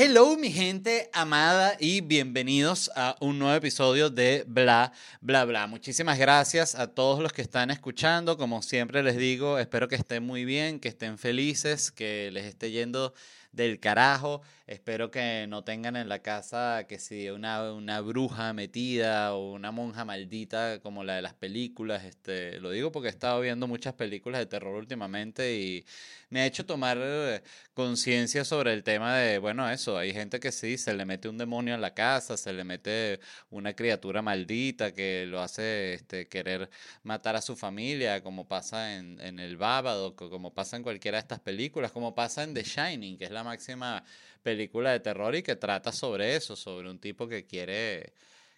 [0.00, 5.66] Hello mi gente amada y bienvenidos a un nuevo episodio de Bla Bla Bla.
[5.66, 8.38] Muchísimas gracias a todos los que están escuchando.
[8.38, 12.70] Como siempre les digo, espero que estén muy bien, que estén felices, que les esté
[12.70, 13.12] yendo
[13.52, 14.42] del carajo.
[14.66, 19.70] Espero que no tengan en la casa que si una, una bruja metida o una
[19.70, 22.04] monja maldita como la de las películas.
[22.04, 25.86] Este, lo digo porque he estado viendo muchas películas de terror últimamente y
[26.30, 27.42] me ha hecho tomar eh,
[27.72, 31.38] conciencia sobre el tema de, bueno, eso, hay gente que sí, se le mete un
[31.38, 33.20] demonio en la casa, se le mete
[33.50, 36.68] una criatura maldita que lo hace este, querer
[37.02, 41.22] matar a su familia, como pasa en, en El Bábado, como pasa en cualquiera de
[41.22, 44.04] estas películas, como pasa en The Shining, que es la máxima
[44.42, 48.12] película de terror y que trata sobre eso, sobre un tipo que quiere,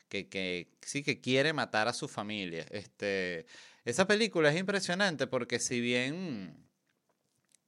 [0.09, 2.67] que, que sí que quiere matar a su familia.
[2.71, 3.47] Este,
[3.85, 6.55] esa película es impresionante porque si bien,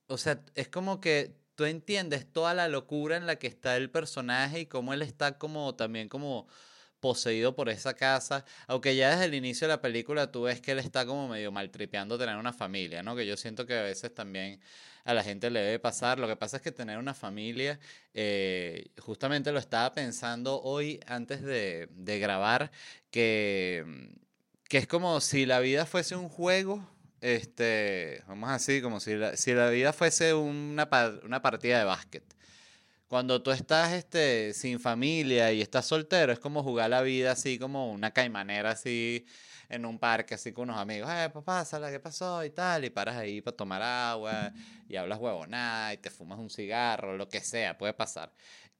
[0.06, 3.90] o sea, es como que tú entiendes toda la locura en la que está el
[3.90, 6.46] personaje y cómo él está como también como
[7.02, 10.70] poseído por esa casa, aunque ya desde el inicio de la película tú ves que
[10.70, 13.16] él está como medio maltripeando tener una familia, ¿no?
[13.16, 14.60] Que yo siento que a veces también
[15.04, 16.20] a la gente le debe pasar.
[16.20, 17.80] Lo que pasa es que tener una familia,
[18.14, 22.70] eh, justamente lo estaba pensando hoy antes de, de grabar,
[23.10, 23.84] que,
[24.68, 26.88] que es como si la vida fuese un juego.
[27.20, 30.88] Este, vamos así, como si la, si la vida fuese una,
[31.24, 32.24] una partida de básquet
[33.12, 37.58] cuando tú estás este, sin familia y estás soltero, es como jugar la vida así
[37.58, 39.26] como una caimanera así
[39.68, 42.42] en un parque así con unos amigos, eh, papá, ¿sabes qué pasó?
[42.42, 44.50] Y tal, y paras ahí para tomar agua
[44.88, 48.32] y hablas huevonada y te fumas un cigarro, lo que sea, puede pasar.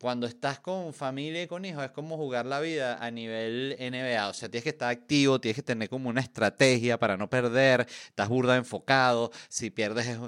[0.03, 4.29] Cuando estás con familia y con hijos es como jugar la vida a nivel NBA,
[4.29, 7.87] o sea, tienes que estar activo, tienes que tener como una estrategia para no perder,
[8.09, 10.19] estás burda enfocado, si pierdes es,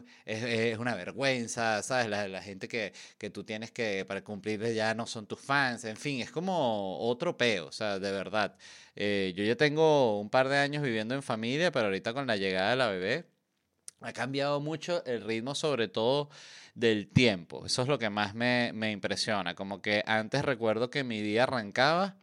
[0.45, 2.07] es, una vergüenza, ¿sabes?
[2.09, 5.83] La, la gente que, que tú tienes que, para cumplir ya no son tus fans,
[5.85, 8.57] en fin, es como otro peo, o sea, de verdad.
[8.95, 12.37] Eh, yo ya tengo un par de años viviendo en familia, pero ahorita con la
[12.37, 13.27] llegada de la bebé
[14.01, 16.31] ha cambiado mucho el ritmo, sobre todo
[16.75, 17.67] del tiempo.
[17.67, 19.55] Eso es lo que más me, me impresiona.
[19.55, 22.17] Como que antes recuerdo que mi día arrancaba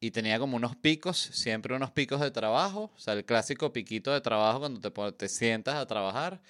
[0.00, 4.12] y tenía como unos picos, siempre unos picos de trabajo, o sea, el clásico piquito
[4.12, 6.40] de trabajo cuando te, te sientas a trabajar,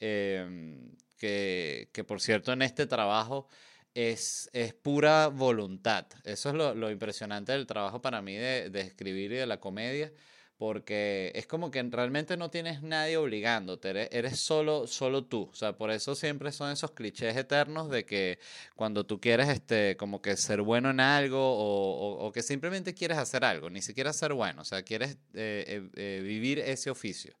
[0.00, 3.48] em, que, que por cierto en este trabajo
[3.94, 6.06] es, es pura voluntad.
[6.24, 9.58] Eso es lo, lo, impresionante del trabajo para mí de, de, escribir y de la
[9.58, 10.12] comedia,
[10.58, 15.48] porque es como que realmente no tienes nadie obligándote, eres, eres, solo, solo tú.
[15.52, 18.38] O sea, por eso siempre son esos clichés eternos de que
[18.74, 22.94] cuando tú quieres este, como que ser bueno en algo o, o, o que simplemente
[22.94, 26.90] quieres hacer algo, ni siquiera ser bueno, o sea, quieres eh, eh, eh, vivir ese
[26.90, 27.34] oficio.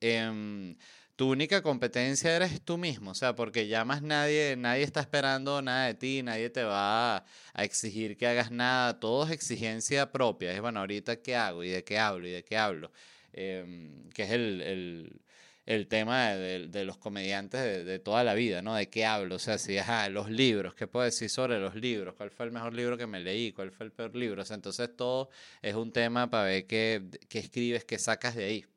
[0.00, 0.74] Eh,
[1.22, 5.62] tu única competencia eres tú mismo, o sea, porque ya más nadie, nadie está esperando
[5.62, 7.24] nada de ti, nadie te va a,
[7.62, 11.84] exigir que hagas nada, todo es exigencia propia, es bueno, ahorita qué hago y de
[11.84, 12.90] qué hablo y de qué hablo,
[13.32, 13.64] eh,
[14.12, 15.20] que es el, el,
[15.64, 18.74] el tema de, de, los comediantes de, de, toda la vida, ¿no?
[18.74, 22.16] De qué hablo, o sea, si, ajá, los libros, ¿qué puedo decir sobre los libros?
[22.16, 23.52] ¿Cuál fue el mejor libro que me leí?
[23.52, 24.42] ¿Cuál fue el peor libro?
[24.42, 25.30] O sea, entonces todo
[25.62, 28.71] es un tema para ver qué, qué escribes, qué sacas de ahí.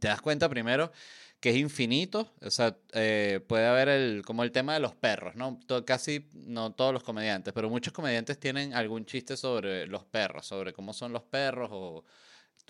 [0.00, 0.90] Te das cuenta primero
[1.40, 5.36] que es infinito, o sea, eh, puede haber el, como el tema de los perros,
[5.36, 5.60] ¿no?
[5.84, 10.72] Casi no todos los comediantes, pero muchos comediantes tienen algún chiste sobre los perros, sobre
[10.72, 12.04] cómo son los perros o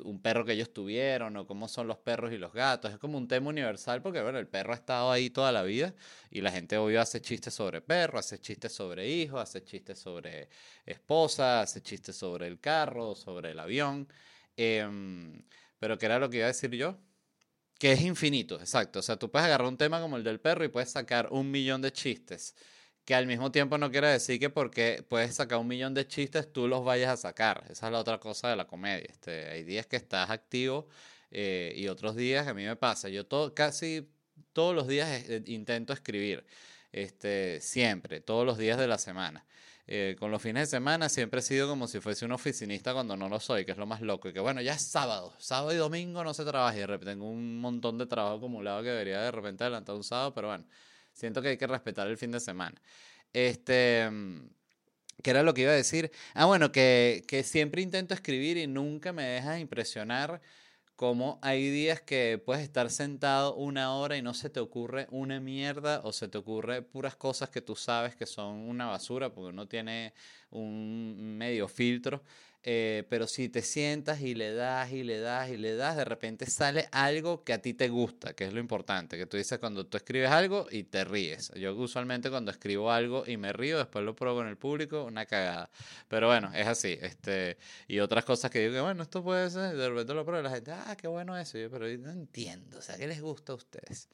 [0.04, 2.92] un perro que ellos tuvieron o cómo son los perros y los gatos.
[2.92, 5.94] Es como un tema universal porque, bueno, el perro ha estado ahí toda la vida
[6.30, 10.48] y la gente obvio hace chistes sobre perro, hace chistes sobre hijos, hace chistes sobre
[10.84, 14.08] esposa, hace chistes sobre el carro, sobre el avión.
[14.56, 14.86] Eh,
[15.78, 16.98] pero ¿qué era lo que iba a decir yo?
[17.78, 19.00] Que es infinito, exacto.
[19.00, 21.50] O sea, tú puedes agarrar un tema como el del perro y puedes sacar un
[21.50, 22.54] millón de chistes.
[23.04, 26.52] Que al mismo tiempo no quiere decir que porque puedes sacar un millón de chistes
[26.52, 27.64] tú los vayas a sacar.
[27.70, 29.06] Esa es la otra cosa de la comedia.
[29.08, 30.88] Este, hay días que estás activo
[31.30, 33.08] eh, y otros días a mí me pasa.
[33.08, 34.08] Yo todo, casi
[34.52, 36.44] todos los días eh, intento escribir.
[36.92, 39.44] Este, siempre, todos los días de la semana.
[39.88, 43.16] Eh, con los fines de semana siempre he sido como si fuese un oficinista cuando
[43.16, 44.28] no lo soy, que es lo más loco.
[44.28, 47.12] Y que bueno, ya es sábado, sábado y domingo no se trabaja y de repente
[47.12, 50.64] tengo un montón de trabajo acumulado que debería de repente adelantar un sábado, pero bueno,
[51.12, 52.80] siento que hay que respetar el fin de semana.
[53.32, 54.10] Este,
[55.22, 56.10] ¿qué era lo que iba a decir?
[56.34, 60.40] Ah, bueno, que, que siempre intento escribir y nunca me deja impresionar
[60.96, 65.40] como hay días que puedes estar sentado una hora y no se te ocurre una
[65.40, 69.50] mierda o se te ocurre puras cosas que tú sabes que son una basura porque
[69.50, 70.14] uno tiene
[70.50, 72.22] un medio filtro.
[72.68, 76.04] Eh, pero si te sientas y le das y le das y le das, de
[76.04, 79.60] repente sale algo que a ti te gusta, que es lo importante, que tú dices
[79.60, 81.52] cuando tú escribes algo y te ríes.
[81.54, 85.26] Yo usualmente cuando escribo algo y me río, después lo pruebo en el público, una
[85.26, 85.70] cagada.
[86.08, 86.98] Pero bueno, es así.
[87.00, 90.42] Este, y otras cosas que digo que, bueno, esto puede ser, de repente lo pruebo
[90.42, 93.52] la gente, ah, qué bueno eso, yo, pero no entiendo, o sea, ¿qué les gusta
[93.52, 94.08] a ustedes?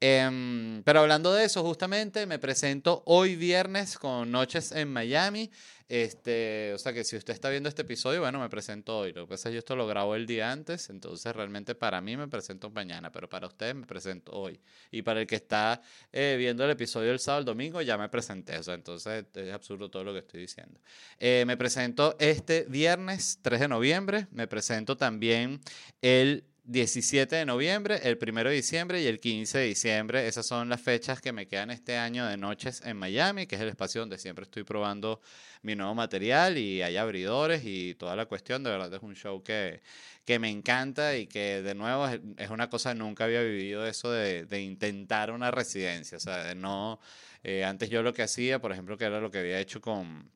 [0.00, 5.50] Em, pero hablando de eso, justamente me presento hoy viernes con Noches en Miami.
[5.88, 9.12] Este, o sea que si usted está viendo este episodio, bueno, me presento hoy.
[9.12, 12.00] Lo que pasa es que yo esto lo grabo el día antes, entonces realmente para
[12.02, 14.60] mí me presento mañana, pero para ustedes me presento hoy.
[14.90, 15.80] Y para el que está
[16.12, 18.58] eh, viendo el episodio el sábado, el domingo, ya me presenté.
[18.58, 20.78] O sea, entonces es absurdo todo lo que estoy diciendo.
[21.18, 24.26] Eh, me presento este viernes 3 de noviembre.
[24.30, 25.60] Me presento también
[26.02, 30.28] el 17 de noviembre, el 1 de diciembre y el 15 de diciembre.
[30.28, 33.62] Esas son las fechas que me quedan este año de noches en Miami, que es
[33.62, 35.22] el espacio donde siempre estoy probando
[35.62, 38.62] mi nuevo material y hay abridores y toda la cuestión.
[38.62, 39.80] De verdad es un show que,
[40.26, 44.44] que me encanta y que de nuevo es, una cosa, nunca había vivido eso de,
[44.44, 46.18] de intentar una residencia.
[46.18, 47.00] O sea, de no...
[47.44, 50.30] Eh, antes yo lo que hacía, por ejemplo, que era lo que había hecho con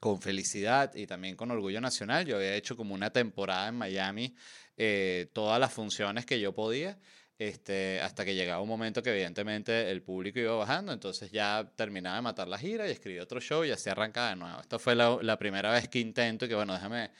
[0.00, 2.26] con felicidad y también con orgullo nacional.
[2.26, 4.34] Yo había hecho como una temporada en Miami,
[4.76, 6.98] eh, todas las funciones que yo podía,
[7.38, 12.16] este, hasta que llegaba un momento que evidentemente el público iba bajando, entonces ya terminaba
[12.16, 14.60] de matar la gira y escribí otro show y así arrancaba de nuevo.
[14.60, 17.10] Esta fue la, primera vez que intento y que bueno, déjame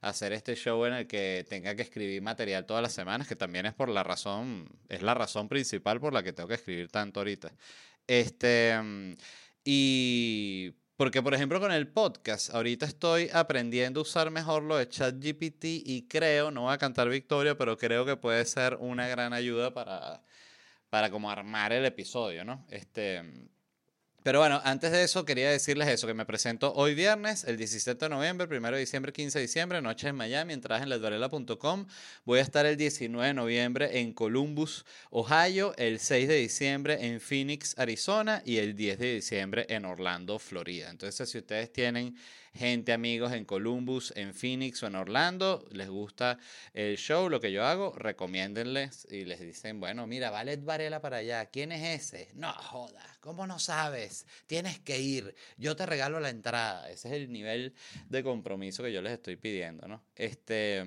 [0.00, 3.66] hacer este show en el que tenga que escribir material todas las semanas, que también
[3.66, 7.20] es por la razón, es la razón principal por la que tengo que escribir tanto
[7.20, 7.52] ahorita.
[8.06, 9.14] Este, mm,
[9.64, 14.88] y porque, por ejemplo, con el podcast, ahorita estoy aprendiendo a usar mejor lo de
[14.88, 19.32] ChatGPT y creo, no voy a cantar victoria, pero creo que puede ser una gran
[19.32, 20.22] ayuda para,
[20.88, 22.66] para como armar el episodio, ¿no?
[22.70, 23.22] Este,
[24.26, 28.06] pero bueno, antes de eso quería decirles eso, que me presento hoy viernes, el 17
[28.06, 31.86] de noviembre, 1 de diciembre, 15 de diciembre, noche en Miami, entradas en ledvarela.com.
[32.24, 37.20] Voy a estar el 19 de noviembre en Columbus, Ohio, el 6 de diciembre en
[37.20, 40.90] Phoenix, Arizona y el 10 de diciembre en Orlando, Florida.
[40.90, 42.16] Entonces, si ustedes tienen
[42.56, 46.38] gente, amigos en Columbus, en Phoenix o en Orlando, les gusta
[46.74, 51.18] el show, lo que yo hago, recomiéndenles y les dicen, bueno, mira, Valet Varela para
[51.18, 52.30] allá, ¿quién es ese?
[52.34, 54.26] No, joda, ¿cómo no sabes?
[54.46, 56.90] Tienes que ir, yo te regalo la entrada.
[56.90, 57.74] Ese es el nivel
[58.08, 60.02] de compromiso que yo les estoy pidiendo, ¿no?
[60.14, 60.84] Este,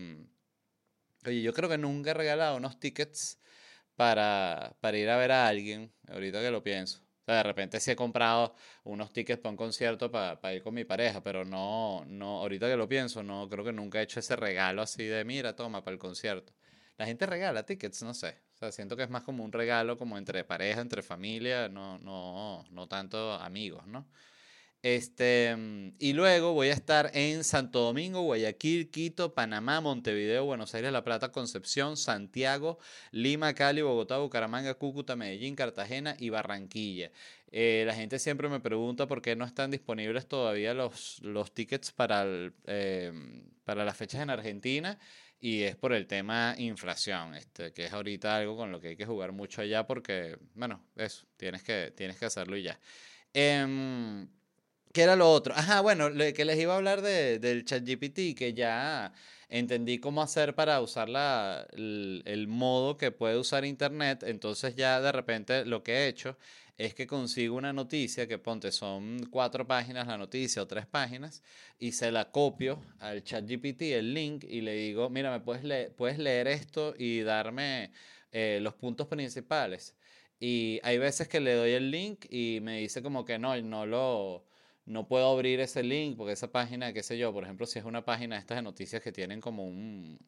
[1.25, 3.39] oye, yo creo que nunca he regalado unos tickets
[3.95, 7.95] para, para ir a ver a alguien, ahorita que lo pienso de repente sí he
[7.95, 12.67] comprado unos tickets para un concierto para, ir con mi pareja, pero no, no, ahorita
[12.67, 15.83] que lo pienso, no creo que nunca he hecho ese regalo así de, mira, toma,
[15.83, 16.53] para el concierto.
[16.97, 18.37] La gente regala tickets, no sé.
[18.55, 21.97] O sea, siento que es más como un regalo como entre pareja, entre familia, no,
[21.99, 24.05] no, no tanto amigos, ¿no?
[24.81, 30.73] Este, mm, y luego voy a estar en Santo Domingo, Guayaquil, Quito, Panamá, Montevideo, Buenos
[30.73, 32.79] Aires, La Plata, Concepción, Santiago,
[33.11, 37.11] Lima, Cali, Bogotá, Bucaramanga, Cúcuta, Medellín, Cartagena y Barranquilla.
[37.51, 41.91] Eh, la gente siempre me pregunta por qué no están disponibles todavía los, los tickets
[41.91, 42.25] para,
[42.65, 43.11] eh,
[43.65, 44.97] para las fechas en Argentina
[45.41, 48.95] y es por el tema inflación, este, que es ahorita algo con lo que hay
[48.95, 52.79] que jugar mucho allá porque, bueno, eso, tienes que, tienes que hacerlo y ya.
[53.33, 54.27] Em,
[54.91, 55.53] ¿Qué era lo otro?
[55.55, 59.13] Ajá, bueno, que les iba a hablar de, del ChatGPT, que ya
[59.47, 64.23] entendí cómo hacer para usar la, el, modo que puede usar Internet.
[64.23, 66.37] Entonces ya de repente lo que he hecho
[66.77, 71.43] es que consigo una noticia que ponte son cuatro páginas la noticia o tres páginas
[71.77, 75.93] y se la copio al ChatGPT el link y le digo, mira, me puedes leer,
[75.95, 77.91] puedes leer esto y darme
[78.31, 79.95] eh, los puntos principales.
[80.39, 83.85] Y hay veces que le doy el link y me dice como que no, no
[83.85, 84.48] lo
[84.89, 87.85] no puedo abrir ese link porque esa página, qué sé yo, por ejemplo, si es
[87.85, 90.19] una página de estas de noticias que tienen como un,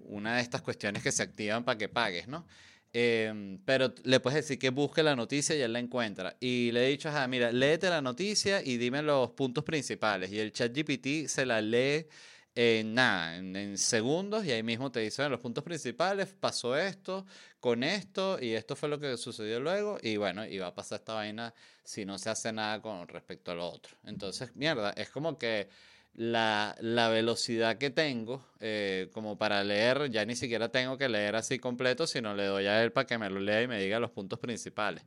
[0.00, 2.44] una de estas cuestiones que se activan para que pagues, ¿no?
[2.92, 6.36] Em, pero le puedes decir que busque la noticia y él la encuentra.
[6.40, 10.30] Y le he dicho, mira, léete la noticia y dime los puntos principales.
[10.32, 12.06] Y el chat GPT se la lee
[12.54, 17.24] en nada, en, segundos, y ahí mismo te dicen los puntos principales, pasó esto,
[17.62, 20.98] con esto, y esto fue lo que sucedió luego, y bueno, y va a pasar
[20.98, 21.54] esta vaina
[21.84, 23.96] si no se hace nada con respecto a lo otro.
[24.04, 25.68] Entonces, mierda, es como que
[26.14, 31.36] la, la velocidad que tengo, eh, como para leer, ya ni siquiera tengo que leer
[31.36, 34.00] así completo, sino le doy a él para que me lo lea y me diga
[34.00, 35.04] los puntos principales.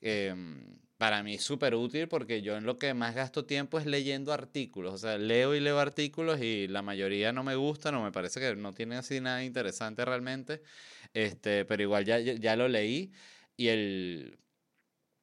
[0.00, 4.32] Em, para mí súper útil porque yo en lo que más gasto tiempo es leyendo
[4.32, 4.94] artículos.
[4.94, 8.40] O sea, leo y leo artículos y la mayoría no me gustan o me parece
[8.40, 10.62] que no tiene así nada interesante realmente.
[11.14, 13.12] Este, pero igual ya, ya lo leí
[13.56, 14.38] y el,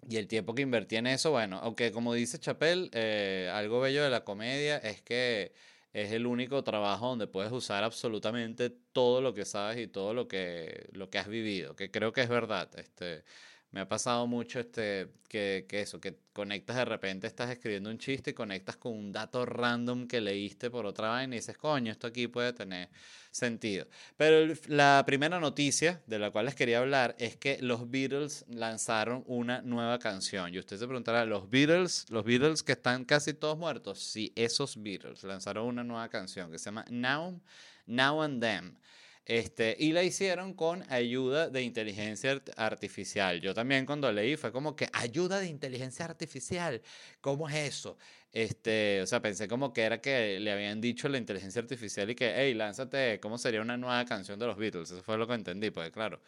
[0.06, 4.04] Y el tiempo que invertí en eso, bueno, aunque como dice Chapel, eh, algo bello
[4.04, 5.54] de la comedia es que
[5.94, 10.28] es el único trabajo donde puedes usar absolutamente todo lo que sabes y todo lo
[10.28, 12.70] que, lo que has vivido, que creo que es verdad.
[12.78, 13.24] Este,
[13.74, 17.98] me ha pasado mucho este, que, que, eso, que conectas de repente, estás escribiendo un
[17.98, 21.92] chiste y conectas con un dato random que leíste por otra vaina y dices, coño,
[21.92, 22.90] esto aquí puede tener
[23.32, 23.88] sentido.
[24.16, 29.24] Pero la primera noticia de la cual les quería hablar es que los Beatles lanzaron
[29.26, 30.54] una nueva canción.
[30.54, 34.04] Y usted se preguntará, ¿los Beatles, los Beatles que están casi todos muertos?
[34.04, 37.42] Sí, esos Beatles lanzaron una nueva canción que se llama Now,
[37.88, 38.78] Now and Then.
[39.26, 43.40] Este, y la hicieron con ayuda de inteligencia artificial.
[43.40, 46.82] Yo también cuando leí fue como que ayuda de inteligencia artificial.
[47.22, 47.98] ¿Cómo es eso?
[48.34, 52.16] Este, o sea, pensé como que era que le habían dicho la inteligencia artificial y
[52.16, 54.92] que, hey, lánzate, ¿cómo sería una nueva canción de los Beatles?
[54.92, 56.20] Eso fue lo que entendí, porque claro,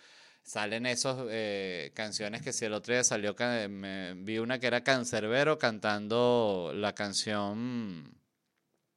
[0.44, 3.36] salen esas eh, canciones que si el otro día salió,
[3.70, 8.14] me, vi una que era Cancerbero cantando la canción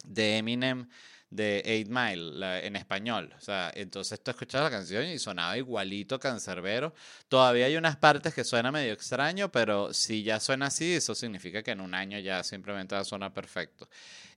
[0.05, 0.89] de Eminem
[1.31, 3.35] de Eight Mile en español.
[3.37, 6.95] O sea, entonces tú escuchas la canción y sonaba igualito cancerbero.
[7.29, 11.63] Todavía hay unas partes que suena medio extraño, pero si ya suena así, eso significa
[11.63, 13.89] que en un año ya simplemente va a sonar perfecto.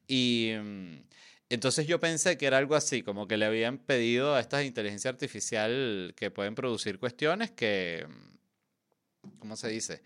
[0.08, 1.04] Y mm,
[1.50, 5.10] entonces yo pensé que era algo así, como que le habían pedido a esta inteligencia
[5.10, 10.02] artificial que pueden producir cuestiones que, mm, ¿cómo se dice?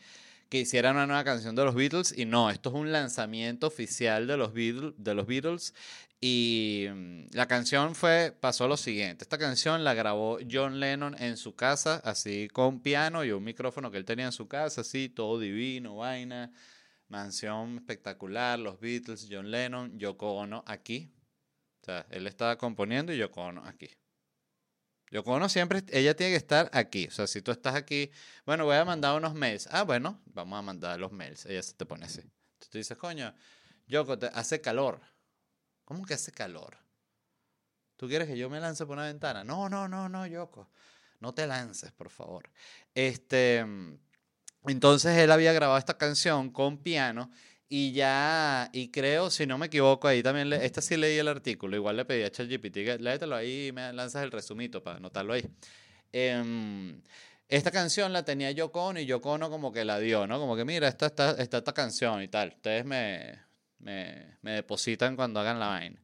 [0.49, 4.27] Que hicieran una nueva canción de los Beatles y no, esto es un lanzamiento oficial
[4.27, 5.73] de los Beatles, de los Beatles
[6.21, 9.23] y mm, la canción fue, pasó lo siguiente.
[9.23, 13.91] Esta canción la grabó John Lennon en su casa, así con piano y un micrófono
[13.91, 16.51] que él tenía en su casa, así, todo divino, vaina,
[17.09, 21.11] mansión espectacular, los Beatles, John Lennon, Yoko Ono aquí.
[21.81, 23.89] O sea, él estaba componiendo y Yoko Ono aquí.
[25.11, 27.07] Yoko Ono siempre, ella tiene que estar aquí.
[27.07, 28.11] O sea, si tú estás aquí,
[28.45, 29.67] bueno, voy a mandar unos mails.
[29.71, 31.45] Ah, bueno, vamos a mandar los mails.
[31.45, 32.21] Ella se te pone así.
[32.69, 33.33] Tú dices, coño,
[33.87, 35.01] Yoko, te hace calor
[35.85, 36.77] ¿Cómo que hace calor?
[37.95, 39.43] ¿Tú quieres que yo me lance por una ventana?
[39.43, 40.67] No, no, no, no, Yoko.
[41.19, 42.49] No te lances, por favor.
[42.95, 43.65] Este,
[44.65, 47.31] entonces él había grabado esta canción con piano
[47.67, 51.27] y ya, y creo, si no me equivoco, ahí también, le, esta sí leí el
[51.27, 55.33] artículo, igual le pedí a ChatGPT, léetelo ahí y me lanzas el resumito para anotarlo
[55.33, 55.45] ahí.
[56.11, 57.01] Em,
[57.49, 60.39] esta canción la tenía Yoko Ono y Yoko Ono como que la dio, ¿no?
[60.39, 62.49] Como que mira, esta, esta, esta, esta canción y tal.
[62.55, 63.39] Ustedes me,
[63.79, 66.01] me, me depositan cuando hagan la vaina.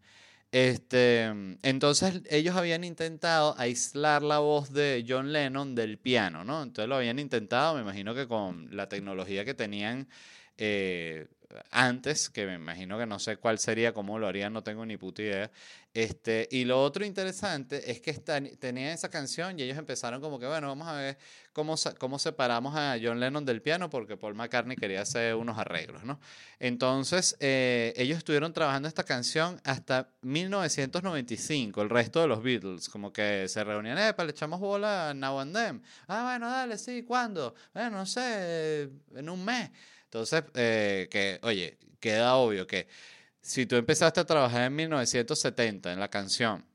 [0.51, 1.31] Este,
[1.63, 6.61] entonces ellos habían intentado aislar la voz de John Lennon del piano, ¿no?
[6.63, 10.09] Entonces lo habían intentado, me imagino que con la tecnología que tenían
[10.57, 11.27] eh,
[11.71, 14.97] antes, que me imagino que no sé cuál sería, cómo lo harían, no tengo ni
[14.97, 15.51] puta idea.
[15.93, 20.47] Este, y lo otro interesante es que tenía esa canción y ellos empezaron como que,
[20.47, 21.17] bueno, vamos a ver
[21.51, 26.05] cómo, cómo separamos a John Lennon del piano porque Paul McCartney quería hacer unos arreglos,
[26.05, 26.19] ¿no?
[26.59, 33.11] Entonces, eh, ellos estuvieron trabajando esta canción hasta 1995, el resto de los Beatles, como
[33.11, 35.81] que se reunían, eh, le echamos bola a Now and Them.
[36.07, 37.53] Ah, bueno, dale, sí, ¿cuándo?
[37.73, 39.71] Bueno, no sé, en un mes.
[40.11, 42.89] Entonces, eh, que, oye, queda obvio que
[43.41, 46.65] si tú empezaste a trabajar en 1970 en la canción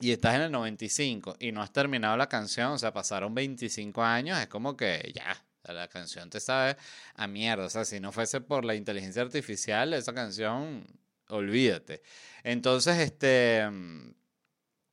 [0.00, 4.02] y estás en el 95 y no has terminado la canción, o sea, pasaron 25
[4.02, 6.76] años, es como que ya, la canción te sabe
[7.14, 7.66] a mierda.
[7.66, 10.84] O sea, si no fuese por la inteligencia artificial, esa canción,
[11.28, 12.02] olvídate.
[12.42, 13.68] Entonces, este,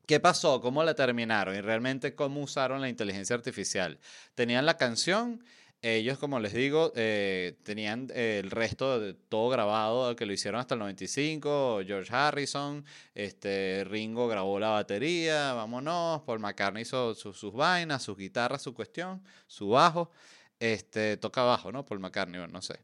[0.06, 0.62] ¿qué pasó?
[0.62, 1.56] ¿Cómo la terminaron?
[1.56, 4.00] Y realmente, ¿cómo usaron la inteligencia artificial?
[4.36, 5.44] Tenían la canción
[5.82, 10.60] ellos, como les digo, eh, tenían eh, el resto de todo grabado, que lo hicieron
[10.60, 12.84] hasta el 95, George Harrison,
[13.16, 19.24] este, Ringo grabó la batería, vámonos, Paul McCartney hizo sus vainas, sus guitarras, su cuestión,
[19.48, 20.12] su bajo,
[20.60, 21.86] este, toca bajo, ¿no?
[21.86, 22.80] Paul McCartney, no sé.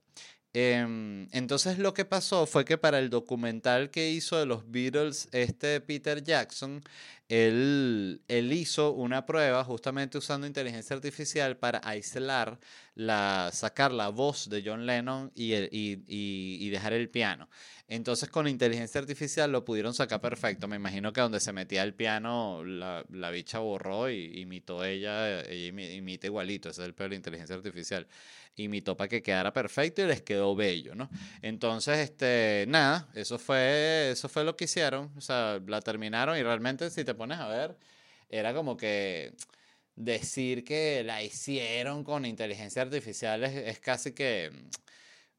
[0.57, 5.27] Em, entonces lo que pasó fue que para el documental que hizo de los Beatles,
[5.33, 6.81] este Peter Jackson,
[7.27, 12.57] él, él, hizo una prueba justamente usando inteligencia artificial para aislar,
[12.93, 17.50] la, sacar la voz de John Lennon y, y, y, dejar el piano.
[17.89, 20.69] Entonces con inteligencia artificial lo pudieron sacar perfecto.
[20.69, 25.41] Me imagino que donde se metía el piano, la, la bicha borró y imitó ella,
[25.41, 28.07] ella imita igualito, ese es el peor de inteligencia artificial.
[28.57, 31.09] Imitó para que quedara perfecto y les quedó bello, ¿no?
[31.41, 35.12] Entonces, este, nada, eso fue, eso fue lo que hicieron.
[35.17, 37.77] O sea, la terminaron y realmente si te pones a ver,
[38.29, 39.33] era como que
[39.95, 44.51] decir que la hicieron con inteligencia artificial es, casi que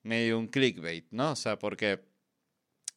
[0.03, 1.33] medio un clickbait, ¿no?
[1.33, 2.01] O sea, porque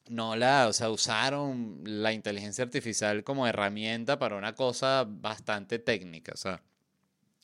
[0.08, 6.32] no la, o sea, usaron la inteligencia artificial como herramienta para una cosa bastante técnica,
[6.34, 6.62] o sea,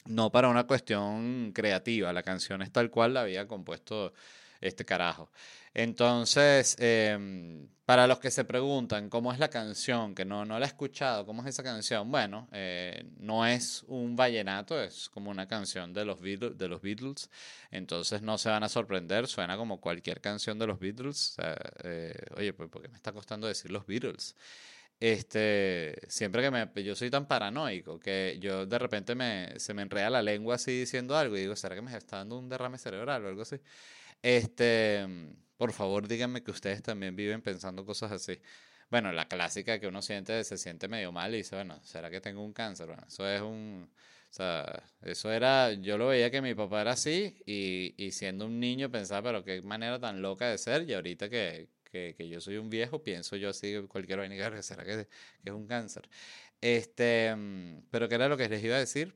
[0.06, 2.12] no para una cuestión creativa.
[2.12, 4.12] La canción es tal cual la había compuesto
[4.60, 5.30] este carajo.
[5.74, 10.64] Entonces, em, para los que se preguntan cómo es la canción, que no, no la
[10.64, 15.46] he escuchado, cómo es esa canción, bueno, eh, no es un vallenato, es como una
[15.46, 17.30] canción de los, Beatles,
[17.70, 21.36] entonces no se van a sorprender, suena como cualquier canción de los Beatles.
[21.84, 24.34] Eh, oye, pues ¿por qué me está costando decir los Beatles?
[24.98, 29.82] Este, siempre que me, yo soy tan paranoico que yo de repente me, se me
[29.82, 32.78] enreda la lengua así diciendo algo y digo, ¿será que me está dando un derrame
[32.78, 33.56] cerebral o algo así?
[34.22, 35.06] Este,
[35.56, 38.40] por favor, díganme que ustedes también viven pensando cosas así.
[38.90, 42.20] Bueno, la clásica que uno siente, se siente medio mal y dice, bueno, ¿será que
[42.20, 42.86] tengo un cáncer?
[42.86, 43.90] Bueno, eso es un,
[44.30, 48.46] o sea, eso era, yo lo veía que mi papá era así y, y siendo
[48.46, 51.68] un niño pensaba, pero qué manera tan loca de ser y ahorita que,
[52.16, 55.06] que, yo soy un viejo, pienso yo así, cualquier vaina que será que,
[55.42, 56.08] que, es un cáncer.
[56.60, 59.14] Este, mm, pero ¿qué era lo que les iba a decir?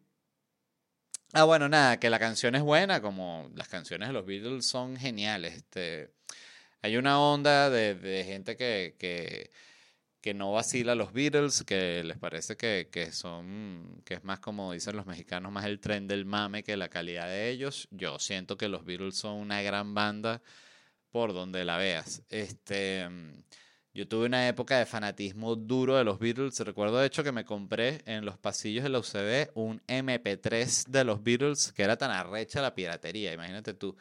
[1.32, 4.96] Ah, bueno, nada, que la canción es buena, como las canciones de los Beatles son
[4.96, 5.54] geniales.
[5.54, 6.10] Este,
[6.82, 9.50] hay una onda de, de gente que, que,
[10.20, 14.40] que, no vacila a los Beatles, que les parece que, que, son, que es más
[14.40, 17.86] como dicen los mexicanos, más el tren del mame que la calidad de ellos.
[17.92, 20.42] Yo siento que los Beatles son una gran banda
[21.10, 22.22] por donde la veas.
[22.28, 23.42] Este, mm,
[23.92, 26.58] yo tuve una época de fanatismo duro de los Beatles.
[26.60, 31.04] Recuerdo de hecho que me compré en los pasillos de la UCB un MP3 de
[31.04, 33.32] los Beatles que era tan arrecha la piratería.
[33.32, 33.96] Imagínate tú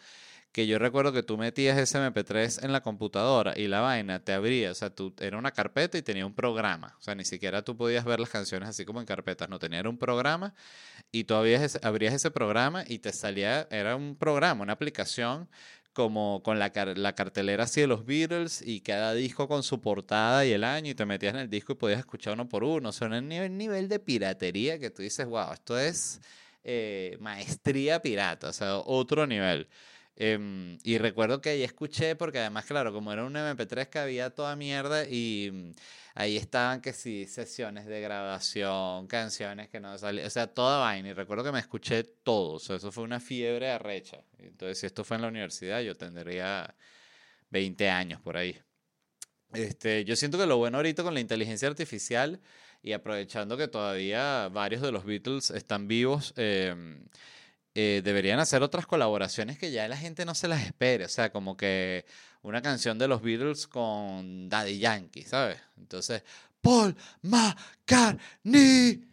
[0.51, 4.33] que yo recuerdo que tú metías ese MP3 en la computadora y la vaina te
[4.33, 7.61] abría, o sea, tú era una carpeta y tenía un programa, o sea, ni siquiera
[7.61, 10.55] tú podías ver las canciones así como en carpetas, no tenía un programa
[11.11, 15.49] y tú abrías ese programa y te salía, era un programa, una aplicación
[15.93, 20.45] como con la, la, cartelera así de los Beatles y cada disco con su portada
[20.45, 22.89] y el año y te metías en el disco y podías escuchar uno por uno.
[22.89, 26.21] O sea, un nivel, nivel de piratería que tú dices, wow, esto es
[26.63, 29.67] eh, maestría pirata, o sea, otro nivel.
[30.15, 34.29] Em, y recuerdo que ahí escuché, porque además, claro, como era un MP3 que había
[34.31, 35.73] toda mierda y
[36.19, 41.07] ahí estaban que sí, sesiones de grabación, canciones que no salían, o sea, toda vaina.
[41.07, 44.21] Y recuerdo que me escuché todo, o sea, eso fue una fiebre arrecha.
[44.37, 46.75] Entonces, si esto fue en la universidad, yo tendría
[47.51, 48.59] 20 años por ahí.
[49.53, 52.41] Este, yo siento que lo bueno ahorita con la inteligencia artificial
[52.83, 56.75] y aprovechando que todavía varios de los Beatles están vivos, eh,
[57.81, 61.05] eh, deberían hacer otras colaboraciones que ya la gente no se las espere.
[61.05, 62.03] O sea, como que
[62.41, 65.61] una canción de los Beatles con Daddy Yankee, ¿sabes?
[65.77, 66.23] Entonces,
[66.59, 69.07] Paul McCartney.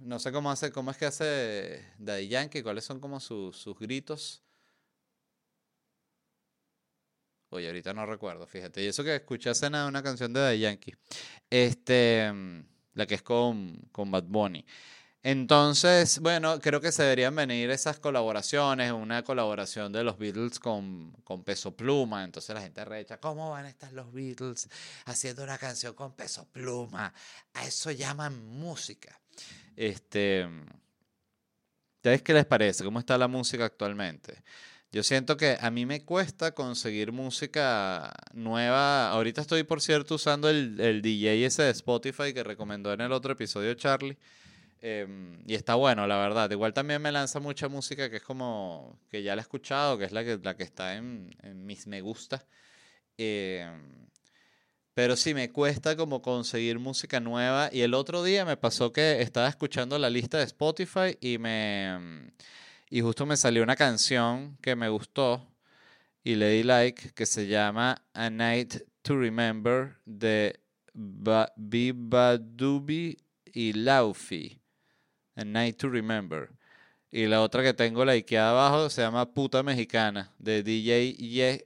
[0.00, 4.42] No sé cómo hace, cómo es que hace Daddy Yankee, cuáles son como sus, gritos.
[7.50, 8.82] Oye, ahorita no recuerdo, fíjate.
[8.82, 10.94] Y eso que escuché hace nada una canción de Daddy Yankee.
[11.50, 12.32] Este,
[12.94, 14.64] la que es con, con Bad Bunny.
[15.26, 21.12] Entonces, bueno, creo que se deberían venir esas colaboraciones, una colaboración de los Beatles con,
[21.24, 22.24] con Peso Pluma.
[22.24, 24.68] Entonces la gente recha, ¿cómo van a estar los Beatles
[25.06, 27.14] haciendo una canción con Peso Pluma?
[27.54, 29.18] A eso llaman música.
[29.74, 30.46] Este,
[31.96, 32.84] ¿Ustedes qué les parece?
[32.84, 34.42] ¿Cómo está la música actualmente?
[34.92, 39.08] Yo siento que a mí me cuesta conseguir música nueva.
[39.08, 43.12] Ahorita estoy, por cierto, usando el, el DJ ese de Spotify que recomendó en el
[43.12, 44.18] otro episodio Charlie.
[44.86, 46.50] Em, y está bueno, la verdad.
[46.50, 50.04] Igual también me lanza mucha música que es como que ya la he escuchado, que
[50.04, 52.46] es la que, la que está en, mis me gusta.
[53.16, 54.08] Em,
[54.94, 57.70] pero sí, me cuesta como conseguir música nueva.
[57.72, 62.32] Y el otro día me pasó que estaba escuchando la lista de Spotify y me.
[62.90, 65.48] Y justo me salió una canción que me gustó
[66.22, 70.60] y le di like que se llama A Night to Remember de
[71.56, 73.16] Bibadubi
[73.46, 74.63] y Laufi.
[75.36, 76.50] A Night to Remember.
[77.10, 81.12] Y la otra que tengo likeada abajo se llama Puta Mexicana, de DJ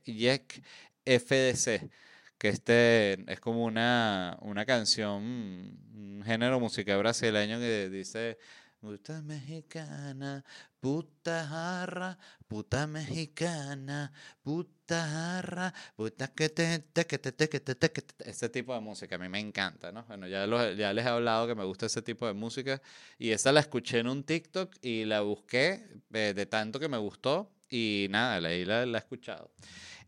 [0.04, 0.62] Yek
[1.06, 1.90] FDC.
[2.38, 8.38] Que este es como una, una canción, un género musical brasileño que dice
[8.80, 10.44] Puta mexicana,
[10.78, 17.74] puta jarra, puta mexicana, puta jarra, puta que te, te, que te, te, que te,
[17.74, 17.90] te,
[18.30, 20.04] Ese tipo de música a mí me encanta, ¿no?
[20.04, 22.80] Bueno, ya, ya les he hablado que me gusta ese tipo de música
[23.18, 26.98] y esa la escuché en un TikTok y la busqué de, de tanto que me
[26.98, 29.50] gustó y nada, la, la, la he escuchado.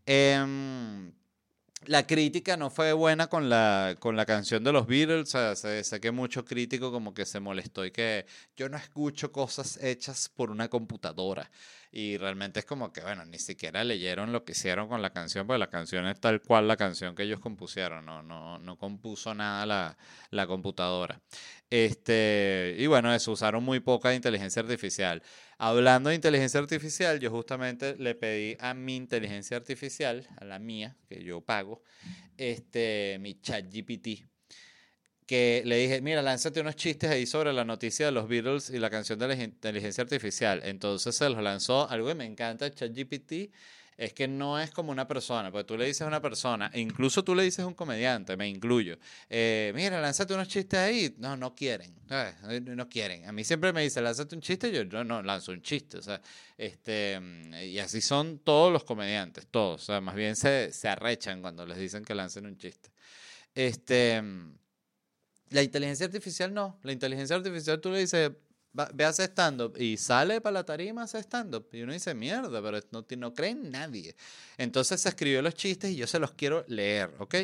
[0.05, 1.11] Eh,
[1.85, 5.33] la crítica no fue buena con la, con la canción de los Beatles.
[5.33, 9.31] O sea, sé, que mucho crítico como que se molestó y que yo no escucho
[9.31, 11.49] cosas hechas por una computadora.
[11.93, 15.45] Y realmente es como que, bueno, ni siquiera leyeron lo que hicieron con la canción,
[15.45, 19.33] porque la canción es tal cual la canción que ellos compusieron, no, no, no compuso
[19.35, 19.97] nada la,
[20.29, 21.21] la computadora.
[21.69, 25.21] Este, y bueno, eso, usaron muy poca inteligencia artificial.
[25.57, 30.95] Hablando de inteligencia artificial, yo justamente le pedí a mi inteligencia artificial, a la mía,
[31.09, 31.81] que yo pago,
[32.37, 34.30] este, mi chat GPT,
[35.31, 38.77] que le dije, mira, lánzate unos chistes ahí sobre la noticia de los Beatles y
[38.79, 40.59] la canción de la inteligencia artificial.
[40.65, 43.49] Entonces se los lanzó, algo que me encanta ChatGPT
[43.95, 47.23] es que no es como una persona, porque tú le dices a una persona, incluso
[47.23, 48.97] tú le dices a un comediante, me incluyo,
[49.29, 51.95] eh, mira, lánzate unos chistes ahí, no, no quieren,
[52.65, 53.25] no quieren.
[53.25, 56.01] A mí siempre me dice, lánzate un chiste, yo no, no lanzo un chiste, o
[56.01, 56.21] sea,
[56.57, 57.21] este,
[57.63, 61.65] y así son todos los comediantes, todos, o sea, más bien se, se arrechan cuando
[61.65, 62.89] les dicen que lancen un chiste.
[63.55, 64.21] Este,
[65.51, 66.79] la inteligencia artificial no.
[66.83, 68.31] La inteligencia artificial tú le dices,
[68.73, 71.67] ve a stand-up y sale para la tarima a stand-up.
[71.73, 74.15] Y uno dice, mierda, pero no, no cree nadie.
[74.57, 77.35] Entonces se escribió los chistes y yo se los quiero leer, ¿ok?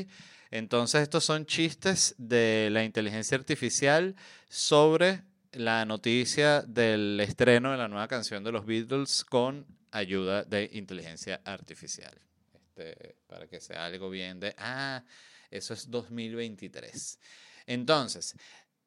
[0.52, 4.15] Entonces estos son chistes de la inteligencia artificial
[4.50, 10.70] sobre la noticia del estreno de la nueva canción de los Beatles con ayuda de
[10.74, 12.17] inteligencia artificial.
[12.54, 15.04] Este, para que sea algo bien de, ah,
[15.52, 17.20] eso es 2023.
[17.68, 18.36] Entonces,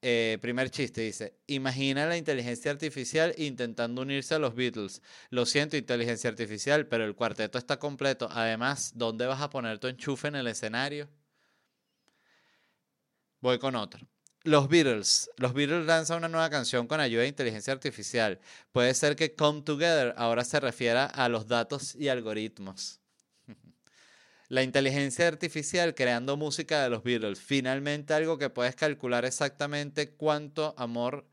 [0.02, 5.02] eh, primer chiste dice, imagina la inteligencia artificial intentando unirse a los Beatles.
[5.28, 8.28] Lo siento, inteligencia artificial, pero el cuarteto está completo.
[8.32, 11.08] Además, ¿dónde vas a poner tu enchufe en el escenario?
[13.40, 14.06] Voy con otro.
[14.42, 15.30] Los Beatles.
[15.36, 18.40] Los Beatles lanzan una nueva canción con ayuda de inteligencia artificial.
[18.72, 22.99] Puede ser que Come Together ahora se refiera a los datos y algoritmos.
[24.50, 27.38] La inteligencia artificial creando música de los Beatles.
[27.38, 31.24] Finalmente algo que puedes calcular exactamente cuánto amor,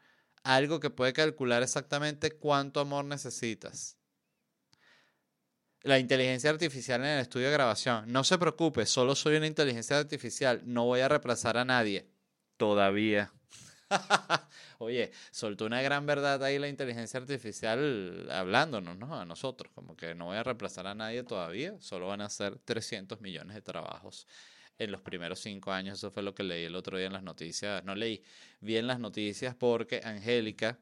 [0.43, 3.97] algo que puede calcular exactamente cuánto amor necesitas.
[5.81, 8.05] La inteligencia artificial en el estudio de grabación.
[8.07, 10.61] No se preocupe, solo soy una inteligencia artificial.
[10.65, 12.11] No voy a reemplazar a nadie.
[12.55, 13.33] Todavía.
[14.79, 19.19] Oye, soltó una gran verdad ahí la inteligencia artificial hablándonos, ¿no?
[19.19, 22.57] A nosotros, como que no voy a reemplazar a nadie todavía, solo van a ser
[22.59, 24.27] 300 millones de trabajos
[24.77, 25.97] en los primeros cinco años.
[25.97, 27.83] Eso fue lo que leí el otro día en las noticias.
[27.83, 28.23] No leí
[28.61, 30.77] bien las noticias porque Angélica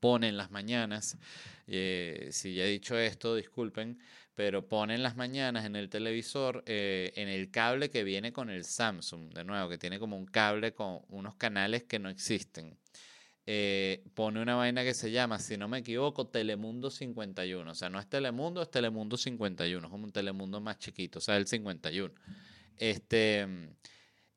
[0.00, 1.18] pone en las mañanas,
[1.66, 4.00] eh, si ya he dicho esto, disculpen,
[4.34, 8.50] pero pone en las mañanas en el televisor, eh, en el cable que viene con
[8.50, 12.78] el Samsung, de nuevo, que tiene como un cable con unos canales que no existen.
[13.46, 17.70] Eh, pone una vaina que se llama, si no me equivoco, Telemundo 51.
[17.70, 19.86] O sea, no es Telemundo, es Telemundo 51.
[19.86, 22.14] Es como un Telemundo más chiquito, o sea, el 51.
[22.76, 23.46] Este,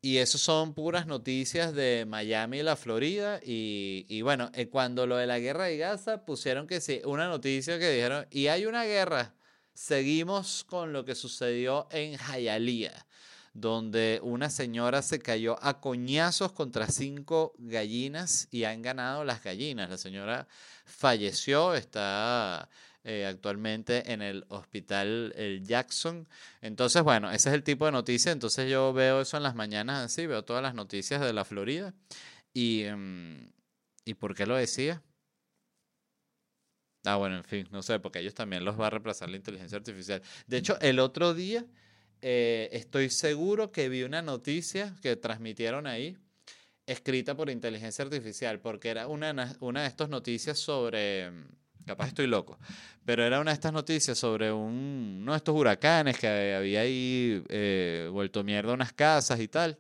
[0.02, 3.40] y eso son puras noticias de Miami y la Florida.
[3.44, 7.28] Y, y bueno, eh, cuando lo de la guerra de Gaza pusieron que sí, una
[7.28, 9.36] noticia que dijeron, y hay una guerra
[9.74, 13.06] Seguimos con lo que sucedió en Hialeah,
[13.54, 19.90] donde una señora se cayó a coñazos contra cinco gallinas y han ganado las gallinas.
[19.90, 20.48] La señora
[20.86, 22.70] falleció, está
[23.04, 26.28] eh, actualmente en el hospital el Jackson.
[26.62, 28.32] Entonces, bueno, ese es el tipo de noticia.
[28.32, 31.94] Entonces yo veo eso en las mañanas así, veo todas las noticias de la Florida.
[32.54, 33.50] ¿Y, mm,
[34.06, 35.02] ¿y por qué lo decía?
[37.06, 39.78] Ah, bueno, en fin, no sé, porque ellos también los va a reemplazar la inteligencia
[39.78, 40.22] artificial.
[40.48, 41.66] De hecho, el otro día
[42.22, 46.18] eh, estoy seguro que vi una noticia que transmitieron ahí,
[46.86, 51.30] escrita por inteligencia artificial, porque era una, una de estas noticias sobre,
[51.86, 52.58] capaz estoy loco,
[53.04, 57.44] pero era una de estas noticias sobre un, uno de estos huracanes que había ahí
[57.50, 59.78] eh, vuelto mierda unas casas y tal.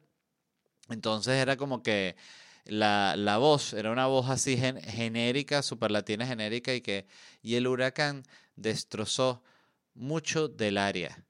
[0.89, 2.17] Entonces era como que
[2.65, 7.07] la, la voz, era una voz así genérica, superlatina genérica y que,
[7.41, 8.23] y el huracán
[8.55, 9.43] destrozó
[9.93, 11.25] mucho del área,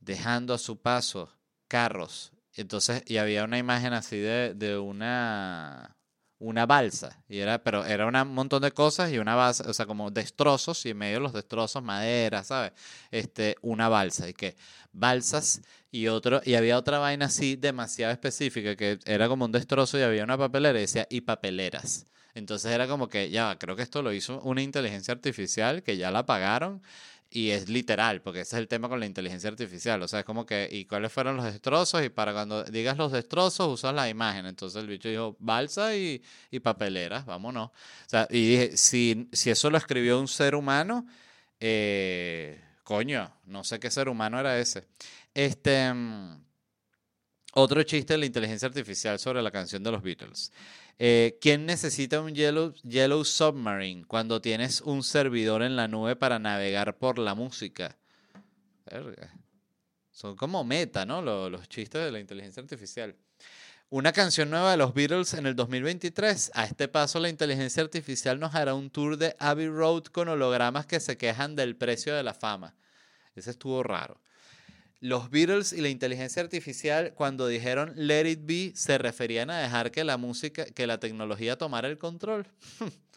[0.00, 1.32] dejando a su paso
[1.68, 2.32] carros.
[2.54, 5.96] Entonces, y había una imagen así de, de una,
[6.38, 9.86] una balsa, y era, pero era un montón de cosas y una balsa, o sea,
[9.86, 12.72] como destrozos, y en medio de los destrozos, madera, ¿sabes?
[13.10, 14.56] Este, una balsa, y que
[14.92, 19.98] balsas y otro, y había otra vaina así demasiado específica, que era como un destrozo
[19.98, 22.06] y había una papelera y decía, y papeleras.
[22.34, 26.10] Entonces era como que, ya, creo que esto lo hizo una inteligencia artificial que ya
[26.12, 26.82] la pagaron
[27.30, 30.02] y es literal, porque ese es el tema con la inteligencia artificial.
[30.02, 32.02] O sea, es como que, ¿y cuáles fueron los destrozos?
[32.04, 34.46] Y para cuando digas los destrozos, usas la imagen.
[34.46, 37.68] Entonces el bicho dijo, balsa y, y papeleras, vámonos.
[37.68, 41.06] O sea, y dije, si, si eso lo escribió un ser humano,
[41.60, 44.86] eh, coño, no sé qué ser humano era ese.
[45.34, 45.92] Este.
[47.54, 50.52] Otro chiste de la inteligencia artificial sobre la canción de los Beatles.
[50.98, 56.98] Eh, ¿Quién necesita un Yellow, Submarine cuando tienes un servidor en la nube para navegar
[56.98, 57.96] por la música?
[60.10, 61.22] Son como meta, ¿no?
[61.22, 63.16] Los, los chistes de la inteligencia artificial.
[63.90, 66.50] Una canción nueva de los Beatles en el 2023.
[66.52, 70.84] A este paso, la inteligencia artificial nos hará un tour de Abbey Road con hologramas
[70.84, 72.74] que se quejan del precio de la fama.
[73.34, 74.20] Ese estuvo raro.
[75.00, 79.92] Los Beatles y la inteligencia artificial, cuando dijeron Let It Be, se referían a dejar
[79.92, 82.46] que la música, que la tecnología tomara el control.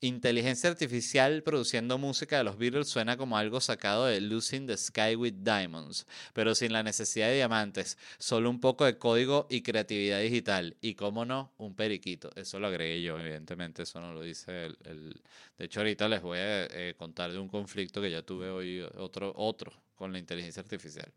[0.00, 5.16] Inteligencia artificial produciendo música de los Beatles suena como algo sacado de Losing the Sky
[5.16, 10.20] with Diamonds, pero sin la necesidad de diamantes, solo un poco de código y creatividad
[10.20, 10.76] digital.
[10.82, 12.30] Y cómo no, un periquito.
[12.36, 15.20] Eso lo agregué yo, evidentemente, eso no lo dice el...
[15.56, 18.82] De hecho, ahorita les voy a eh, contar de un conflicto que ya tuve hoy,
[18.96, 21.10] otro, otro con la inteligencia artificial.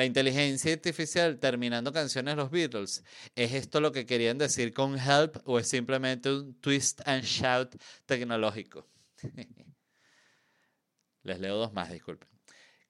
[0.00, 5.36] La inteligencia artificial terminando canciones los Beatles, ¿es esto lo que querían decir con help
[5.44, 8.86] o es simplemente un twist and shout tecnológico?
[11.22, 12.26] Les leo dos más, disculpen.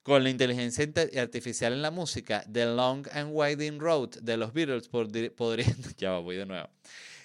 [0.03, 4.87] Con la inteligencia artificial en la música, The Long and Winding Road de los Beatles
[4.87, 5.65] podría...
[5.97, 6.69] Ya voy de nuevo.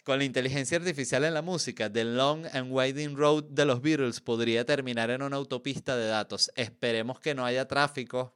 [0.03, 4.21] Con la inteligencia artificial en la música, The Long and Winding Road de los Beatles
[4.21, 6.51] podría terminar en una autopista de datos.
[6.57, 8.35] Esperemos que no haya tráfico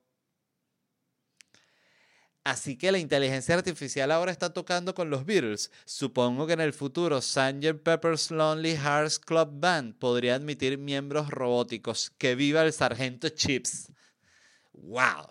[2.43, 5.71] Así que la inteligencia artificial ahora está tocando con los Beatles.
[5.85, 7.83] Supongo que en el futuro Sgt.
[7.83, 12.11] Pepper's Lonely Hearts Club Band podría admitir miembros robóticos.
[12.17, 13.93] ¡Que viva el sargento Chips!
[14.73, 15.27] ¡Wow!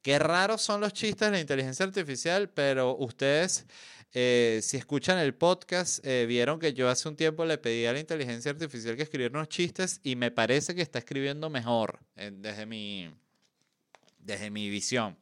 [0.00, 3.66] Qué raros son los chistes de la inteligencia artificial, pero ustedes,
[4.14, 7.92] eh, si escuchan el podcast, eh, vieron que yo hace un tiempo le pedí a
[7.92, 12.64] la inteligencia artificial que escribiera unos chistes y me parece que está escribiendo mejor desde,
[12.64, 13.10] mi,
[14.18, 15.18] desde mi visión.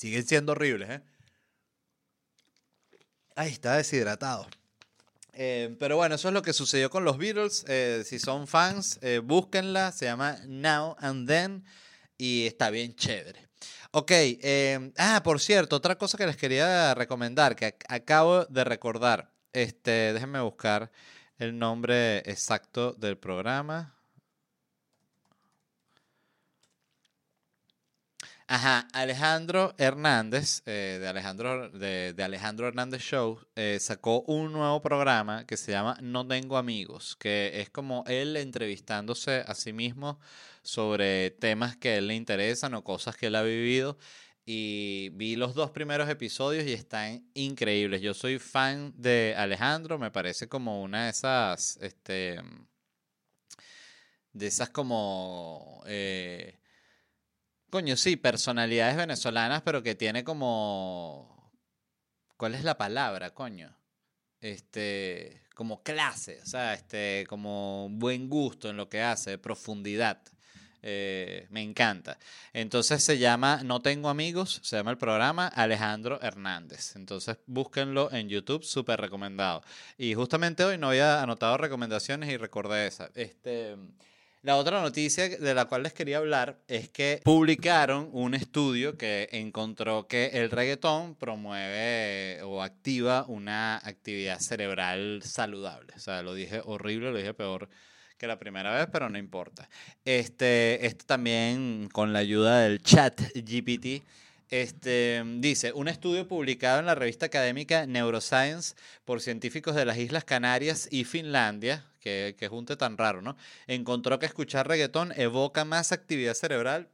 [0.00, 1.02] Siguen siendo horribles, ¿eh?
[3.36, 4.48] Ay, está deshidratado.
[5.34, 7.66] Eh, pero bueno, eso es lo que sucedió con los Beatles.
[7.68, 9.92] Eh, si son fans, eh, búsquenla.
[9.92, 11.64] Se llama Now and Then
[12.16, 13.46] y está bien chévere.
[13.90, 14.10] Ok,
[14.96, 19.30] ah, por cierto, otra cosa que les quería recomendar, que acabo de recordar.
[19.52, 20.90] Este, déjenme buscar
[21.36, 23.99] el nombre exacto del programa.
[28.52, 35.46] Ajá, Alejandro Hernández, eh, de, Alejandro, de, Alejandro Hernández Show, eh, sacó un nuevo programa
[35.46, 40.18] que se llama No Tengo Amigos, que es como él entrevistándose a sí mismo
[40.62, 43.98] sobre temas que a él le interesan o cosas que él ha vivido.
[44.44, 48.02] Y vi los dos primeros episodios y están increíbles.
[48.02, 52.40] Yo soy fan de Alejandro, me parece como una de esas, este,
[54.32, 55.84] de esas como...
[55.86, 56.59] Eh,
[57.70, 61.52] Coño, sí, personalidades venezolanas, pero que tiene como.
[62.36, 63.76] ¿Cuál es la palabra, coño?
[64.40, 65.42] Este.
[65.54, 67.26] como clase, o sea, este.
[67.28, 70.20] como buen gusto en lo que hace, profundidad.
[70.82, 72.18] Eh, me encanta.
[72.52, 76.96] Entonces se llama No Tengo Amigos, se llama el programa Alejandro Hernández.
[76.96, 79.62] Entonces búsquenlo en YouTube, súper recomendado.
[79.98, 83.10] Y justamente hoy no había anotado recomendaciones y recordé esa.
[83.14, 83.76] Este.
[84.42, 89.28] La otra noticia de la cual les quería hablar es que publicaron un estudio que
[89.32, 95.92] encontró que el reggaetón promueve o activa una actividad cerebral saludable.
[95.94, 97.68] O sea, lo dije horrible, lo dije peor
[98.16, 99.68] que la primera vez, pero no importa.
[100.06, 104.02] Este, esto también con la ayuda del chat GPT
[104.50, 110.24] este, dice, un estudio publicado en la revista académica Neuroscience por científicos de las Islas
[110.24, 113.36] Canarias y Finlandia, que, que junte tan raro, ¿no?
[113.66, 116.88] Encontró que escuchar reggaetón evoca más actividad cerebral,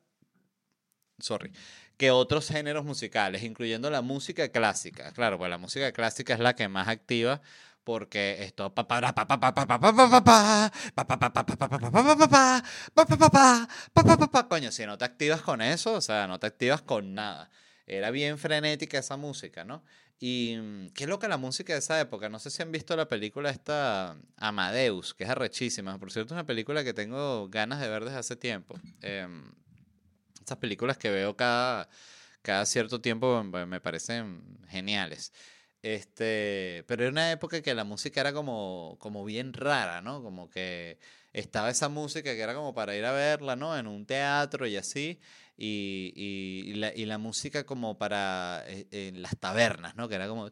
[1.19, 1.51] sorry,
[1.97, 5.13] que otros géneros musicales, incluyendo la música clásica.
[5.13, 7.41] Claro, pues la música clásica es la que más activa
[7.87, 8.75] porque esto
[14.49, 17.49] coño si no te activas con eso o sea no te activas con nada
[17.87, 19.85] era bien frenética esa música no
[20.19, 23.51] y qué loca la música de esa época no sé si han visto la película
[23.51, 28.05] esta Amadeus que es arrechísima por cierto es una película que tengo ganas de ver
[28.05, 29.29] desde hace tiempo eh,
[30.41, 31.89] estas películas que veo cada
[32.43, 35.33] cada cierto tiempo me parecen geniales
[35.83, 40.23] este, pero era una época que la música era como, como bien rara, ¿no?
[40.23, 40.99] Como que
[41.33, 43.77] estaba esa música que era como para ir a verla, ¿no?
[43.77, 45.21] En un teatro y así.
[45.59, 50.07] Y, y, la, y la, música como para en las tabernas, ¿no?
[50.07, 50.51] Que era como...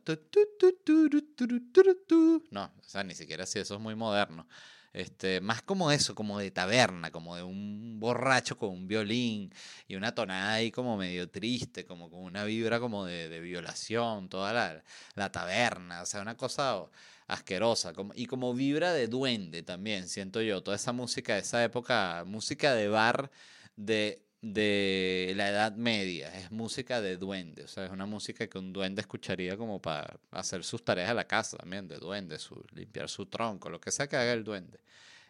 [2.51, 4.47] No, o sea, ni siquiera si eso es muy moderno.
[4.95, 9.53] Este, más como eso, como de taberna, como de un borracho con un violín
[9.89, 14.53] y una tonada ahí como medio triste, como con una vibra como de, violación, toda
[14.53, 14.85] la,
[15.17, 16.85] la, taberna, o sea, una cosa
[17.27, 21.65] asquerosa como, y como vibra de duende también, siento yo, toda esa música de esa
[21.65, 23.33] época, música de bar
[23.77, 28.59] de de la Edad Media, es música de duende, o sea, es una música que
[28.59, 32.63] un duende escucharía como para hacer sus tareas a la casa también, de duende, su,
[32.75, 34.81] limpiar su tronco, lo que sea que haga el duende.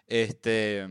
[0.09, 0.89] Este,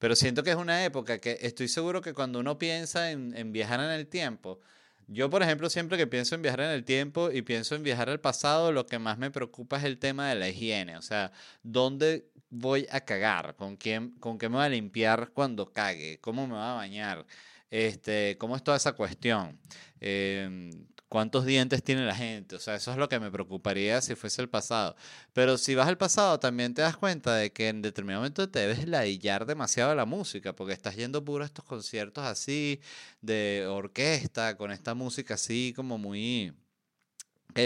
[0.00, 3.78] pero siento que es una época que estoy seguro que cuando uno piensa en, viajar
[3.78, 4.58] en el tiempo,
[5.06, 8.10] yo, por ejemplo, siempre que pienso en viajar en el tiempo y pienso en viajar
[8.10, 10.96] al pasado, lo que más me preocupa es el tema de la higiene.
[10.96, 11.30] O sea,
[11.62, 13.54] ¿dónde voy a cagar?
[13.54, 16.18] ¿Con quién, con qué me voy a limpiar cuando cague?
[16.20, 17.24] ¿Cómo me voy a bañar?
[17.72, 19.58] Este, ¿Cómo es toda esa cuestión?
[19.98, 20.70] Em,
[21.08, 22.56] ¿Cuántos dientes tiene la gente?
[22.56, 24.94] O sea, eso es lo que me preocuparía si fuese el pasado.
[25.32, 28.58] Pero si vas al pasado, también te das cuenta de que en determinado momento te
[28.60, 32.80] debes ladillar demasiado la música, porque estás yendo puro a estos conciertos así,
[33.22, 36.52] de orquesta, con esta música así como muy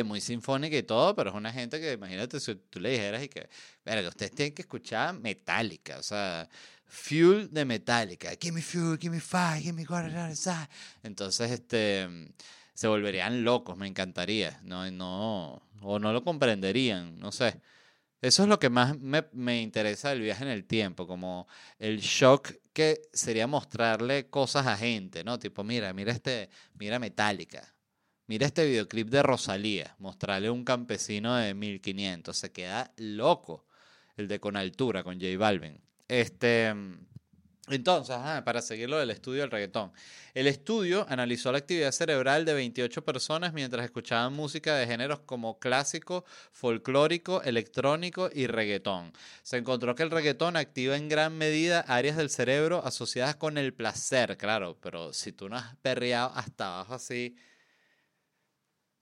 [0.05, 3.29] muy sinfónica y todo, pero es una gente que, imagínate, si tú le dijeras y
[3.29, 3.49] que,
[3.85, 6.49] verga, ustedes tienen que escuchar Metallica, o sea,
[6.89, 9.87] Fuel de Metallica, give me fuel, give me fire, give me
[11.03, 12.09] Entonces, este,
[12.75, 17.61] se volverían locos, me encantaría, no, no, o no lo comprenderían, no sé.
[18.23, 21.47] Eso es lo que más me, me interesa del viaje en el tiempo, como
[21.79, 25.39] el shock que sería mostrarle cosas a gente, ¿no?
[25.39, 27.77] Tipo, mira, mira este, mira Metallica,
[28.29, 33.65] Mira este videoclip de Rosalía, mostrarle un campesino de 1500, se queda loco.
[34.17, 35.81] El de Con Altura, con J Balvin.
[36.09, 36.75] Este,
[37.69, 39.93] entonces, para seguir lo del estudio del reggaetón.
[40.35, 45.59] El estudio analizó la actividad cerebral de 28 personas mientras escuchaban música de géneros como
[45.59, 49.13] clásico, folclórico, electrónico y reggaetón.
[49.43, 53.75] Se encontró que el reggaetón activa en gran medida áreas del cerebro asociadas con el
[53.75, 57.37] placer, claro, pero si tú no has perreado hasta abajo así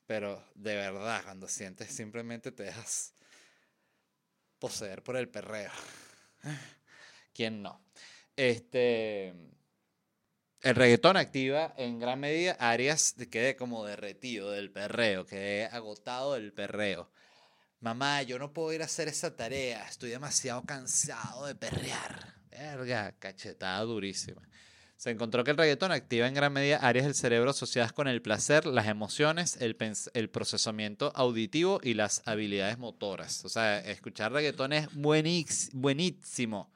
[0.07, 3.15] pero de verdad, cuando sientes simplemente te dejas
[4.59, 5.71] poseer por el perreo.
[7.35, 7.85] ¿Quién no?
[8.37, 9.35] Este.
[10.63, 16.35] El reggaetón activa en gran medida áreas de quedé como derretido del perreo, quedé agotado
[16.35, 17.11] del perreo.
[17.81, 22.35] Mamá, yo no puedo ir a hacer esa tarea, estoy demasiado cansado de perrear.
[22.49, 24.41] Verga, cachetada durísima.
[24.97, 28.23] Se encontró que el reggaetón activa en gran medida áreas del cerebro asociadas con el
[28.23, 29.77] placer, las emociones, el,
[30.15, 33.45] el procesamiento auditivo y las habilidades motoras.
[33.45, 36.71] O sea, escuchar reggaetón es buenísimo,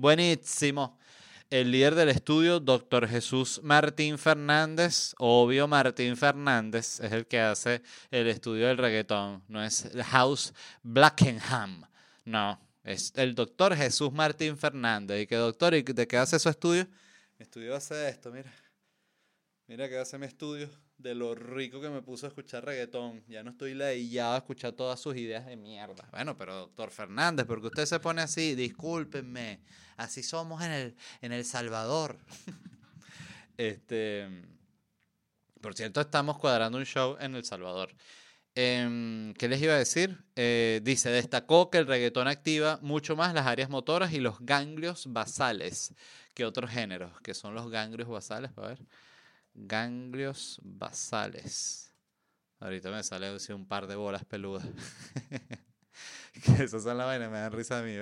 [0.00, 0.98] buenísimo.
[1.50, 7.82] El líder del estudio, doctor Jesús Martín Fernández, obvio Martín Fernández, es el que hace
[8.10, 11.84] el estudio del reggaetón, no es House Blackenham,
[12.24, 15.22] no, es el doctor Jesús Martín Fernández.
[15.22, 15.74] ¿Y qué doctor?
[15.74, 16.86] ¿Y de qué hace su estudio?
[17.38, 18.52] Mi estudio hace esto, mira.
[19.66, 20.70] Mira que hace mi estudio
[21.02, 23.22] de lo rico que me puso a escuchar reggaetón.
[23.28, 26.08] Ya no estoy ladillado a escuchar todas sus ideas de mierda.
[26.10, 29.60] Bueno, pero doctor Fernández, porque usted se pone así, discúlpenme.
[29.96, 32.18] Así somos en el, en el Salvador.
[33.56, 34.28] este.
[35.60, 37.94] Por cierto, estamos cuadrando un show en El Salvador.
[38.54, 40.18] Em, ¿Qué les iba a decir?
[40.36, 45.12] Eh, dice, destacó que el reggaetón activa mucho más las áreas motoras y los ganglios
[45.12, 45.94] basales
[46.34, 48.50] que otros géneros, que son los ganglios basales.
[48.56, 48.78] A ver,
[49.66, 51.92] ganglios basales.
[52.58, 54.66] Ahorita me sale un par de bolas peludas.
[56.44, 57.96] que esas son las vainas, me dan risa a mí.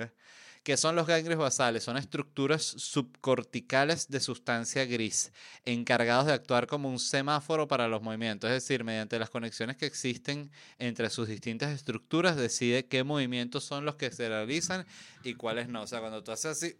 [0.63, 1.83] ¿Qué son los ganglios basales?
[1.83, 5.31] Son estructuras subcorticales de sustancia gris,
[5.63, 9.85] encargados de actuar como un semáforo para los movimientos, es decir, mediante las conexiones que
[9.85, 14.85] existen entre sus distintas estructuras, decide qué movimientos son los que se realizan
[15.23, 15.83] y cuáles no.
[15.83, 16.77] O sea, cuando tú haces así,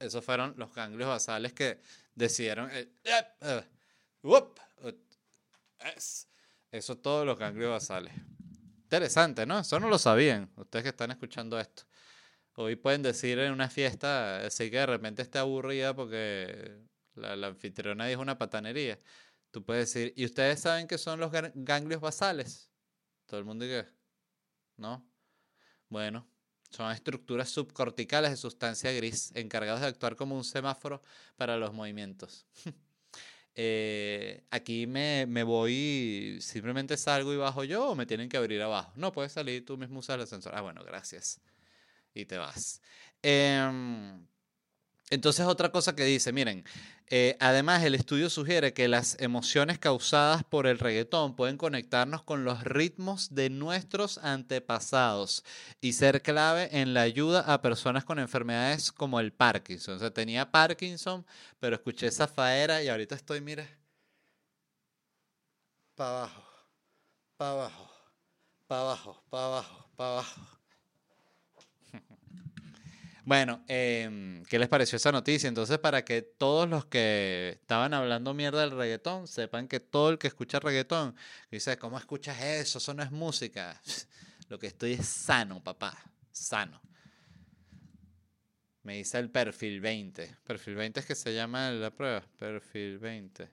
[0.00, 1.80] esos fueron los ganglios basales que
[2.14, 2.88] decidieron, eh,
[6.70, 8.14] eso todos los ganglios basales.
[8.84, 9.58] Interesante, ¿no?
[9.60, 11.84] Eso no lo sabían, ustedes que están escuchando esto.
[12.54, 16.82] Hoy pueden decir en una fiesta, así que de repente está aburrida porque
[17.14, 19.00] la, anfitriona dijo una patanería.
[19.50, 22.70] Tú puedes decir, ¿y ustedes saben qué son los ganglios basales?
[23.26, 23.88] Todo el mundo dice,
[24.76, 25.06] ¿no?
[25.88, 26.26] Bueno,
[26.70, 31.02] son estructuras subcorticales de sustancia gris encargados de actuar como un semáforo
[31.36, 32.46] para los movimientos.
[33.54, 38.62] Eh, aquí me, me, voy, simplemente salgo y bajo yo o me tienen que abrir
[38.62, 38.92] abajo.
[38.96, 40.52] No, puedes salir tú mismo usar el ascensor.
[40.54, 41.40] Ah, bueno, gracias
[42.14, 42.80] y te vas.
[43.22, 44.26] Em,
[45.12, 46.64] Entonces otra cosa que dice, miren,
[47.08, 52.44] eh, además el estudio sugiere que las emociones causadas por el reggaetón pueden conectarnos con
[52.44, 55.44] los ritmos de nuestros antepasados
[55.82, 59.96] y ser clave en la ayuda a personas con enfermedades como el Parkinson.
[59.96, 61.26] O sea, tenía Parkinson,
[61.60, 63.68] pero escuché esa faera y ahorita estoy, mire,
[65.94, 66.42] para abajo,
[67.36, 67.90] para abajo,
[68.66, 70.61] para abajo, para abajo, para abajo.
[73.24, 75.46] Bueno, em, ¿qué les pareció esa noticia?
[75.48, 80.18] Entonces, para que todos los que estaban hablando mierda del reggaetón sepan que todo el
[80.18, 81.14] que escucha reggaetón
[81.48, 82.78] dice, ¿cómo escuchas eso?
[82.78, 83.80] Eso no es música.
[84.48, 85.96] Lo que estoy es sano, papá,
[86.32, 86.82] sano.
[88.82, 90.38] Me dice el perfil 20.
[90.42, 92.22] Perfil 20 es que se llama la prueba.
[92.36, 93.48] Perfil 20.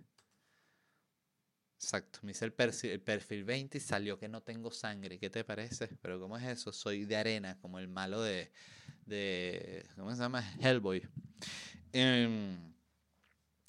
[1.76, 5.20] Exacto, me hice el perfil, el perfil 20 y salió que no tengo sangre.
[5.20, 5.88] ¿Qué te parece?
[6.02, 6.74] Pero ¿cómo es eso?
[6.74, 8.52] Soy de arena, como el malo de,
[9.10, 10.44] de ¿cómo se llama?
[10.62, 11.08] Hellboy.
[11.92, 12.74] Em,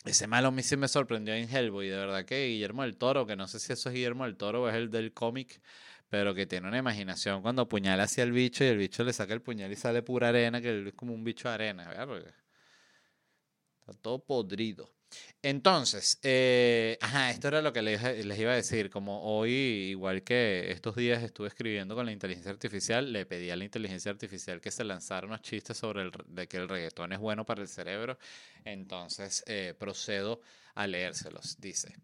[0.05, 3.27] ese malo a mí sí me sorprendió en Hellboy, de verdad que Guillermo del Toro,
[3.27, 5.61] que no sé si eso es Guillermo del Toro o es el del cómic,
[6.09, 9.35] pero que tiene una imaginación cuando apuñala hacia el bicho y el bicho le saca
[9.35, 12.35] el puñal y sale pura arena, que es como un bicho de arena, ¿verdad?
[13.81, 14.91] está todo podrido.
[15.43, 18.01] Entonces, eh, ajá, esto era lo que les,
[18.39, 18.91] iba a decir.
[18.91, 23.57] Como hoy, igual que estos días estuve escribiendo con la inteligencia artificial, le pedí a
[23.57, 27.19] la inteligencia artificial que se lanzara unos chistes sobre el, de que el reggaetón es
[27.19, 28.19] bueno para el cerebro.
[28.65, 30.43] Entonces, eh, procedo
[30.75, 31.59] a leérselos.
[31.59, 31.97] Dice,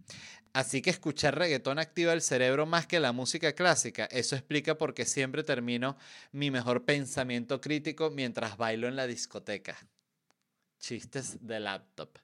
[0.53, 4.07] así que escuchar reggaetón activa el cerebro más que la música clásica.
[4.07, 5.99] Eso explica por qué siempre termino
[6.33, 9.77] mi mejor pensamiento crítico mientras bailo en la discoteca.
[10.79, 12.19] Chistes de laptop.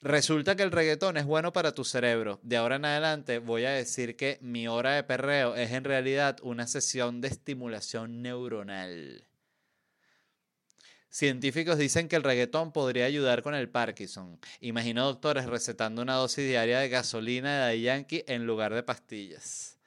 [0.00, 2.38] Resulta que el reggaetón es bueno para tu cerebro.
[2.42, 6.38] De ahora en adelante voy a decir que mi hora de perreo es en realidad
[6.42, 9.24] una sesión de estimulación neuronal.
[11.10, 14.38] Científicos dicen que el reggaetón podría ayudar con el Parkinson.
[14.60, 19.78] Imagino doctores recetando una dosis diaria de gasolina de Yankee en lugar de pastillas.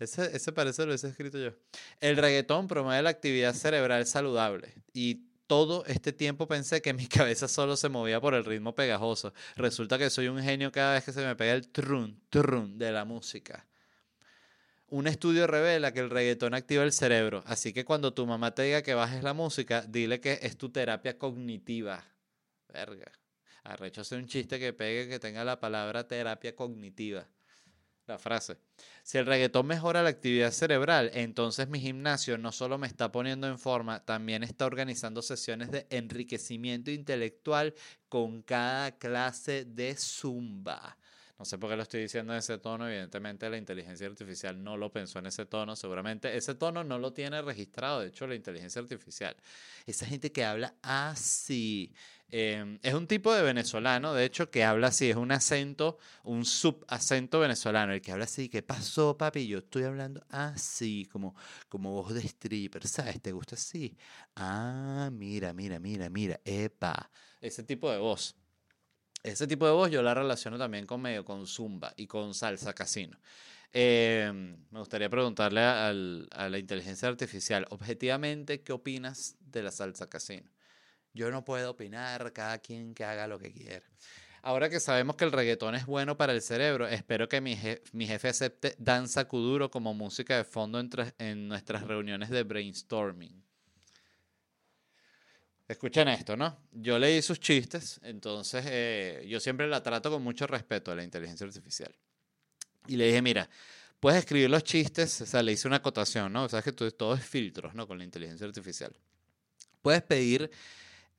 [0.00, 1.52] Ese, parece lo he escrito yo.
[2.00, 7.48] El reggaetón promueve la actividad cerebral saludable y todo este tiempo pensé que mi cabeza
[7.48, 9.34] solo se movía por el ritmo pegajoso.
[9.56, 12.92] Resulta que soy un genio cada vez que se me pega el trun, trun de
[12.92, 13.66] la música.
[14.86, 18.62] Un estudio revela que el reggaetón activa el cerebro, así que cuando tu mamá te
[18.62, 22.04] diga que bajes la música, dile que es tu terapia cognitiva.
[22.68, 23.10] Verga.
[23.64, 27.26] Arrecho un chiste que pegue que tenga la palabra terapia cognitiva
[28.10, 28.58] la frase.
[29.02, 33.46] Si el reggaetón mejora la actividad cerebral, entonces mi gimnasio no solo me está poniendo
[33.46, 37.74] en forma, también está organizando sesiones de enriquecimiento intelectual
[38.08, 40.98] con cada clase de zumba.
[41.38, 44.76] No sé por qué lo estoy diciendo en ese tono, evidentemente la inteligencia artificial no
[44.76, 48.34] lo pensó en ese tono, seguramente ese tono no lo tiene registrado, de hecho la
[48.34, 49.34] inteligencia artificial.
[49.86, 51.94] Esa gente que habla así,
[52.32, 56.44] Em, es un tipo de venezolano, de hecho, que habla así, es un acento, un
[56.44, 59.48] subacento venezolano, el que habla así, ¿qué pasó, papi?
[59.48, 61.34] Yo estoy hablando así, como,
[61.68, 63.20] como voz de stripper, ¿sabes?
[63.20, 63.96] ¿Te gusta así?
[64.36, 67.10] Ah, mira, mira, mira, mira, epa.
[67.40, 68.36] Ese tipo de voz.
[69.24, 72.72] Ese tipo de voz yo la relaciono también con medio, con zumba y con salsa
[72.74, 73.18] casino.
[73.72, 80.50] Em, me gustaría preguntarle a la inteligencia artificial, objetivamente, ¿qué opinas de la salsa casino?
[81.12, 83.84] Yo no puedo opinar, cada quien que haga lo que quiera.
[84.42, 88.28] Ahora que sabemos que el reggaetón es bueno para el cerebro, espero que mi, jefe
[88.28, 90.82] acepte danza kuduro como música de fondo
[91.18, 93.44] en nuestras reuniones de brainstorming.
[95.68, 96.58] Escuchen esto, ¿no?
[96.72, 101.04] Yo leí sus chistes, entonces eh, yo siempre la trato con mucho respeto a la
[101.04, 101.94] inteligencia artificial.
[102.88, 103.48] Y le dije, mira,
[104.00, 106.44] puedes escribir los chistes, o sea, le hice una acotación, ¿no?
[106.44, 107.86] O sea, que todo es filtros, ¿no?
[107.86, 108.96] Con la inteligencia artificial.
[109.82, 110.50] Puedes pedir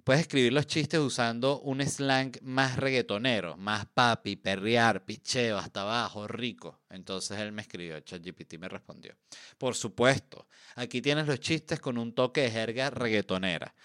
[0.04, 6.28] Puedes escribir los chistes usando un slang más reggaetonero, más papi, perrear, picheo, hasta abajo,
[6.28, 6.80] rico.
[6.90, 9.16] Entonces él me escribió, ChatGPT me respondió.
[9.58, 13.76] Por supuesto, aquí tienes los chistes con un toque de jerga reggaetonera.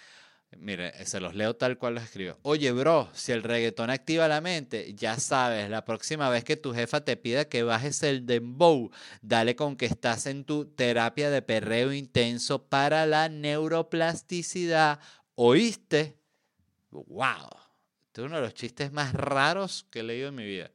[0.58, 2.38] Mire, se los leo tal cual los escribió.
[2.42, 6.72] Oye, bro, si el reggaetón activa la mente, ya sabes, la próxima vez que tu
[6.72, 8.90] jefa te pida que bajes el dembow,
[9.22, 15.00] dale con que estás en tu terapia de perreo intenso para la neuroplasticidad
[15.38, 16.18] ¿Oíste?
[16.90, 17.50] ¡Wow!
[18.06, 20.70] Este es uno de los chistes más raros que he leído en mi vida.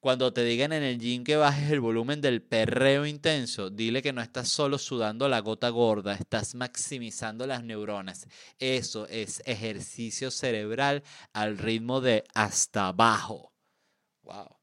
[0.00, 4.14] Cuando te digan en el gym que bajes el volumen del perreo intenso, dile que
[4.14, 8.26] no estás solo sudando la gota gorda, estás maximizando las neuronas.
[8.58, 11.02] Eso es ejercicio cerebral
[11.34, 13.52] al ritmo de hasta abajo.
[14.22, 14.59] Wow.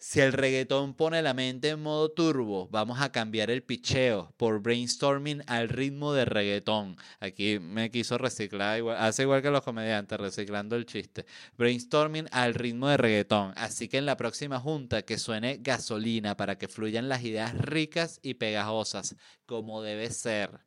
[0.00, 4.60] Si el reggaetón pone la mente en modo turbo, vamos a cambiar el picheo por
[4.62, 6.96] brainstorming al ritmo de reggaetón.
[7.18, 11.26] Aquí me quiso reciclar, hace igual que los comediantes, reciclando el chiste.
[11.56, 13.52] Brainstorming al ritmo de reggaetón.
[13.56, 18.20] Así que en la próxima junta que suene gasolina para que fluyan las ideas ricas
[18.22, 20.60] y pegajosas, como debe ser.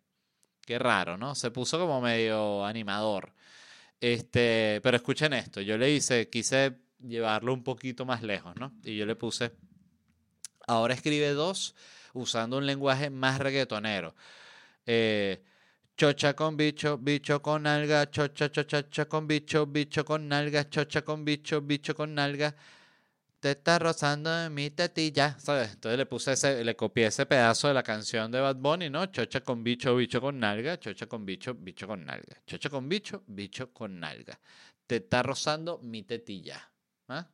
[0.65, 1.35] Qué raro, ¿no?
[1.35, 3.33] Se puso como medio animador.
[4.01, 6.75] Este, pero escuchen esto, yo le hice, quise
[7.07, 8.73] llevarlo un poquito más lejos, ¿no?
[8.83, 9.51] Y yo le puse,
[10.67, 11.75] ahora escribe dos
[12.13, 14.15] usando un lenguaje más reggaetonero.
[14.85, 15.43] Eh,
[15.97, 21.23] chocha con bicho, bicho con nalga, chocha, chocha, con bicho, bicho con nalga, chocha con
[21.23, 22.55] bicho, bicho con nalga.
[23.39, 25.73] Te está rozando en mi tetilla, ¿sabes?
[25.73, 29.07] Entonces le puse ese, le copié ese pedazo de la canción de Bad Bunny, ¿no?
[29.07, 32.37] Chocha con bicho, bicho con nalga, chocha con bicho, bicho con nalga.
[32.45, 34.39] Chocha con bicho, bicho con nalga.
[34.85, 36.70] Te está rozando mi tetilla.
[37.11, 37.27] ¿Ah?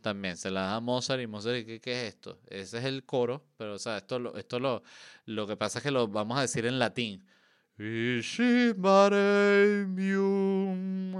[0.00, 2.40] También se la da a Mozart y Mozart, ¿qué, ¿qué, es esto?
[2.46, 4.82] Ese es el coro, pero o sea, esto, lo, esto lo,
[5.26, 7.26] lo que pasa es que lo vamos a decir en latín.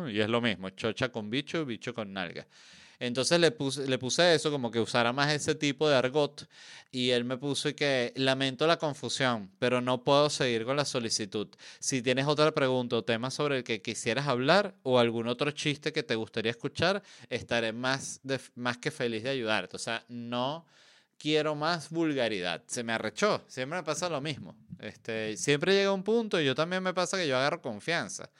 [0.09, 2.47] Y es lo mismo, chocha con bicho, bicho con nalga.
[2.99, 6.49] Entonces le puse, le puse eso, como que usara más ese tipo de argot,
[6.90, 11.49] y él me puso que lamento la confusión, pero no puedo seguir con la solicitud.
[11.78, 15.92] Si tienes otra pregunta o tema sobre el que quisieras hablar o algún otro chiste
[15.92, 18.20] que te gustaría escuchar, estaré más,
[18.55, 19.76] más que feliz de ayudarte.
[19.76, 20.66] O sea, no
[21.18, 22.62] quiero más vulgaridad.
[22.66, 24.55] Se me arrechó, siempre me pasa lo mismo.
[24.78, 28.30] Este, siempre llega un punto y yo también me pasa que yo agarro confianza.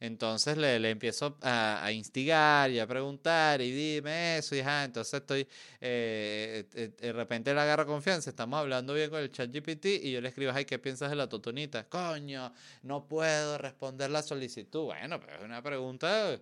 [0.00, 4.84] Entonces le, le empiezo a, a, instigar y a preguntar y dime eso y ajá,
[4.84, 5.46] entonces estoy,
[5.78, 10.12] eh, eh, de repente le agarra confianza, estamos hablando bien con el chat GPT y
[10.12, 11.86] yo le escribo, ay, ¿qué piensas de la totonita?
[11.86, 12.50] Coño,
[12.82, 14.84] no puedo responder la solicitud.
[14.84, 16.40] Bueno, pero es una pregunta,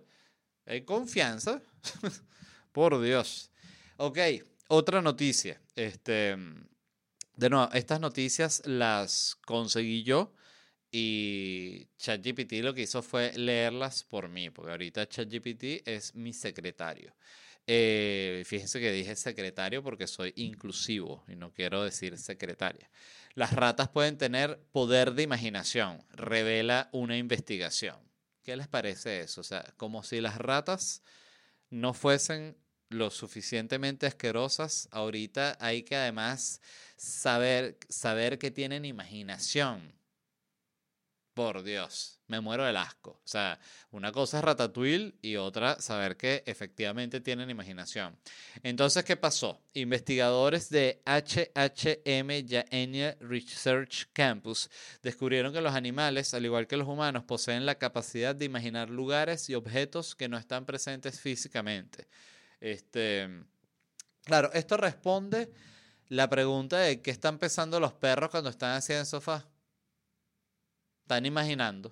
[0.65, 1.61] ¿hay confianza?
[2.71, 3.51] Por Dios.
[3.97, 4.19] Ok,
[4.69, 5.59] otra noticia.
[5.75, 6.37] Este,
[7.35, 10.31] de nuevo, estas noticias las conseguí yo
[10.91, 17.15] y ChatGPT lo que hizo fue leerlas por mí, porque ahorita ChatGPT es mi secretario.
[17.67, 22.89] Eh, fíjense que dije secretario porque soy inclusivo y no quiero decir secretaria.
[23.35, 27.97] Las ratas pueden tener poder de imaginación, revela una investigación.
[28.41, 29.41] ¿Qué les parece eso?
[29.41, 31.03] O sea, como si las ratas
[31.69, 32.57] no fuesen
[32.89, 36.61] lo suficientemente asquerosas, ahorita hay que además
[36.97, 39.98] saber, saber que tienen imaginación
[41.39, 43.11] por Dios, me muero del asco.
[43.11, 43.57] O sea,
[43.91, 48.19] una cosa es Ratatouille y otra saber que efectivamente tienen imaginación.
[48.61, 49.61] Entonces, ¿qué pasó?
[49.71, 54.69] Investigadores de HHM Yaenya Research Campus
[55.01, 59.49] descubrieron que los animales, al igual que los humanos, poseen la capacidad de imaginar lugares
[59.49, 62.09] y objetos que no están presentes físicamente.
[62.59, 63.29] Este,
[64.25, 65.49] claro, esto responde
[66.09, 69.47] la pregunta de qué están pensando los perros cuando están en el sofá
[71.09, 71.91] están imaginando.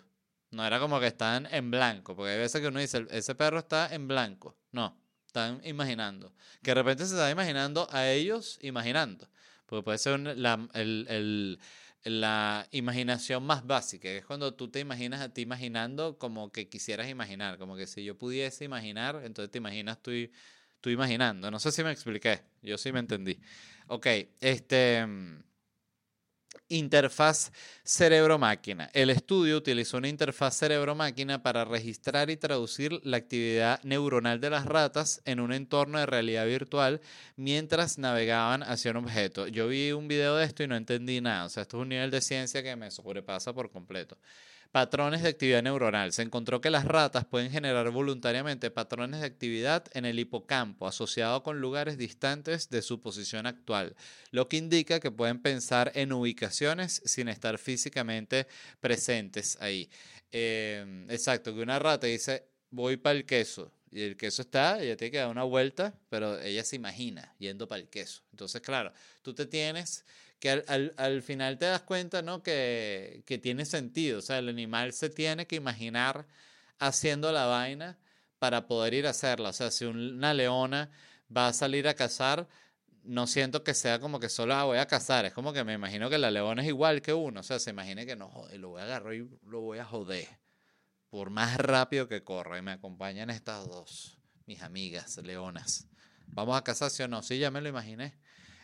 [0.51, 3.57] No era como que están en blanco, porque hay veces que uno dice, ese perro
[3.57, 4.55] está en blanco.
[4.71, 4.95] No,
[5.25, 6.31] están imaginando.
[6.61, 9.27] Que de repente se está imaginando a ellos imaginando.
[9.65, 10.69] Porque puede ser la,
[12.03, 16.69] la imaginación más básica, que es cuando tú te imaginas a ti imaginando como que
[16.69, 17.57] quisieras imaginar.
[17.57, 20.11] Como que si yo pudiese imaginar, entonces te imaginas tú,
[20.79, 21.49] tú imaginando.
[21.49, 23.39] No sé si me expliqué, yo sí me entendí.
[23.87, 24.05] Ok,
[24.39, 25.07] este...
[26.69, 27.53] Interfaz
[27.83, 28.89] cerebro-máquina.
[28.93, 34.65] El estudio utilizó una interfaz cerebro-máquina para registrar y traducir la actividad neuronal de las
[34.65, 36.99] ratas en un entorno de realidad virtual
[37.37, 39.47] mientras navegaban hacia un objeto.
[39.47, 41.45] Yo vi un video de esto y no entendí nada.
[41.45, 44.17] O sea, esto es un nivel de ciencia que me sobrepasa por completo.
[44.71, 46.13] Patrones de actividad neuronal.
[46.13, 51.43] Se encontró que las ratas pueden generar voluntariamente patrones de actividad en el hipocampo asociado
[51.43, 53.95] con lugares distantes de su posición actual,
[54.31, 58.47] lo que indica que pueden pensar en ubicaciones sin estar físicamente
[58.79, 59.89] presentes ahí.
[60.31, 63.71] Em, exacto, que una rata dice, voy para el queso.
[63.89, 67.67] Y el queso está, ella tiene que dar una vuelta, pero ella se imagina yendo
[67.67, 68.21] para el queso.
[68.31, 68.91] Entonces, claro,
[69.21, 70.03] tú te tienes
[70.39, 72.43] que al, al, final te das cuenta, ¿no?
[72.43, 74.19] Que, que, tiene sentido.
[74.19, 76.27] O sea, el animal se tiene que imaginar
[76.79, 77.97] haciendo la vaina
[78.39, 79.49] para poder ir a hacerla.
[79.49, 80.91] O sea, si una leona
[81.35, 82.47] va a salir a cazar,
[83.03, 85.25] no siento que sea como que solo ah, voy a cazar.
[85.25, 87.39] Es como que me imagino que la leona es igual que uno.
[87.39, 89.85] O sea, se imagina que no, joder, lo voy a agarrar y lo voy a
[89.85, 90.27] joder.
[91.09, 92.59] Por más rápido que corra.
[92.59, 95.87] Y me acompañan estas dos, mis amigas leonas.
[96.27, 97.23] Vamos a cazar, ¿sí o no?
[97.23, 98.13] Sí, ya me lo imaginé.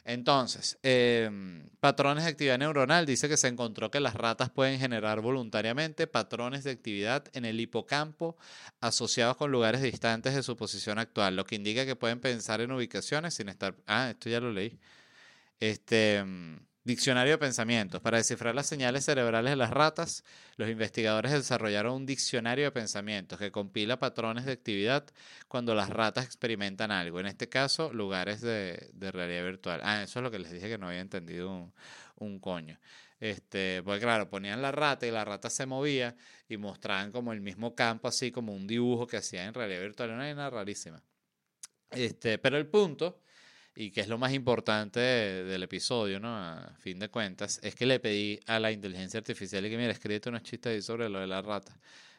[0.05, 5.21] Entonces, em, patrones de actividad neuronal dice que se encontró que las ratas pueden generar
[5.21, 8.37] voluntariamente patrones de actividad en el hipocampo
[8.81, 12.71] asociados con lugares distantes de su posición actual, lo que indica que pueden pensar en
[12.73, 13.75] ubicaciones sin estar...
[13.87, 14.77] Ah, esto ya lo leí.
[15.59, 16.23] Este...
[16.85, 18.01] Diccionario de pensamientos.
[18.01, 20.25] Para descifrar las señales cerebrales de las ratas,
[20.57, 25.05] los investigadores desarrollaron un diccionario de pensamientos que compila patrones de actividad
[25.47, 27.21] cuando las ratas experimentan algo.
[27.21, 29.79] En este caso, lugares de, realidad virtual.
[29.81, 31.71] Ah, eso es lo que les dije que no había entendido
[32.17, 32.77] un, coño.
[33.17, 36.17] Este, pues claro, ponían la rata y la rata se movía
[36.49, 40.09] y mostraban como el mismo campo, así como un dibujo que hacían en realidad virtual.
[40.09, 41.01] Una vaina rarísima.
[41.91, 43.22] Este, pero el punto
[43.75, 46.35] y que es lo más importante del episodio, ¿no?
[46.35, 49.91] A fin de cuentas, es que le pedí a la inteligencia artificial y que, mira,
[49.91, 51.75] escrito unos chistes ahí sobre lo de la rata.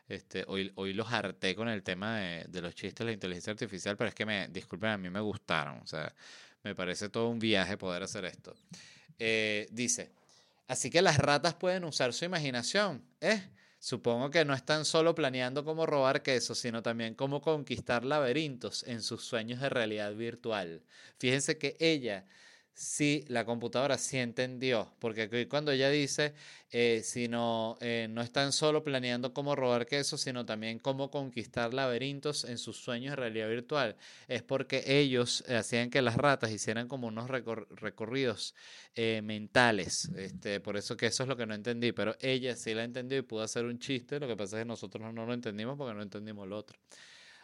[0.09, 3.97] Este, hoy, hoy los harté con el tema de, los chistes de la inteligencia artificial,
[3.97, 5.79] pero es que me, disculpen, a mí me gustaron.
[5.79, 6.13] O sea,
[6.65, 8.55] me parece todo un viaje poder hacer esto.
[9.19, 10.11] Eh, dice,
[10.67, 13.49] así que las ratas pueden usar su imaginación, ¿eh?
[13.85, 19.03] Supongo que no están solo planeando cómo robar queso, sino también cómo conquistar laberintos en
[19.03, 20.81] sus sueños de realidad virtual.
[21.19, 22.25] Fíjense que ella
[22.75, 26.35] sí, la computadora sí entendió, porque cuando ella dice,
[26.71, 32.45] eh, sino, eh, no están solo planeando cómo robar queso, sino también cómo conquistar laberintos
[32.45, 33.97] en sus sueños de realidad virtual,
[34.29, 38.55] es porque ellos hacían que las ratas hicieran como unos recorridos
[38.97, 42.75] eh, mentales, este, por eso que eso es lo que no entendí, pero ella sí
[42.75, 45.33] la entendió y pudo hacer un chiste, lo que pasa es que nosotros no lo
[45.33, 46.79] entendimos porque no entendimos lo otro.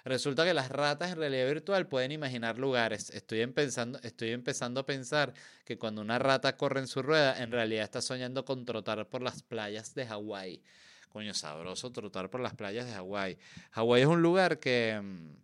[0.05, 3.11] Resulta que las ratas en realidad virtual pueden imaginar lugares.
[3.11, 5.34] Estoy empezando, estoy empezando a pensar
[5.64, 9.22] que cuando una rata corre en su rueda, en realidad está soñando con trotar por
[9.22, 10.62] las playas de Hawái.
[11.09, 13.38] Coño, sabroso trotar por las playas de Hawái.
[13.72, 15.36] Hawái es un lugar que, mm,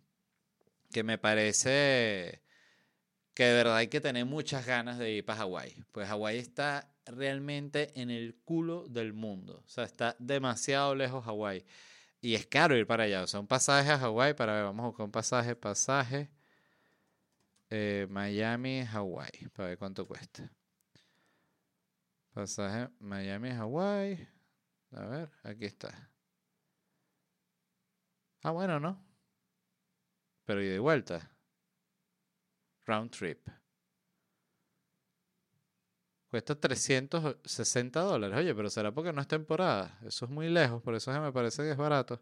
[0.91, 2.41] que me parece
[3.33, 5.83] que de verdad hay que tener muchas ganas de ir para Hawái.
[5.91, 9.61] Pues Hawái está realmente en el culo del mundo.
[9.63, 11.63] O sea, está demasiado lejos Hawái.
[12.21, 13.23] Y es caro ir para allá.
[13.23, 16.29] O sea, un pasaje a Hawái, para ver, vamos a buscar un pasaje, pasaje.
[17.69, 20.51] Eh, Miami, Hawái, para ver cuánto cuesta.
[22.33, 24.27] Pasaje Miami, Hawái.
[24.91, 26.09] A ver, aquí está.
[28.43, 29.03] Ah, bueno, ¿no?
[30.45, 31.29] Pero y de vuelta.
[32.85, 33.49] Round trip.
[36.29, 38.37] Cuesta 360 dólares.
[38.37, 39.97] Oye, pero será porque no es temporada.
[40.05, 42.21] Eso es muy lejos, por eso me parece que es barato.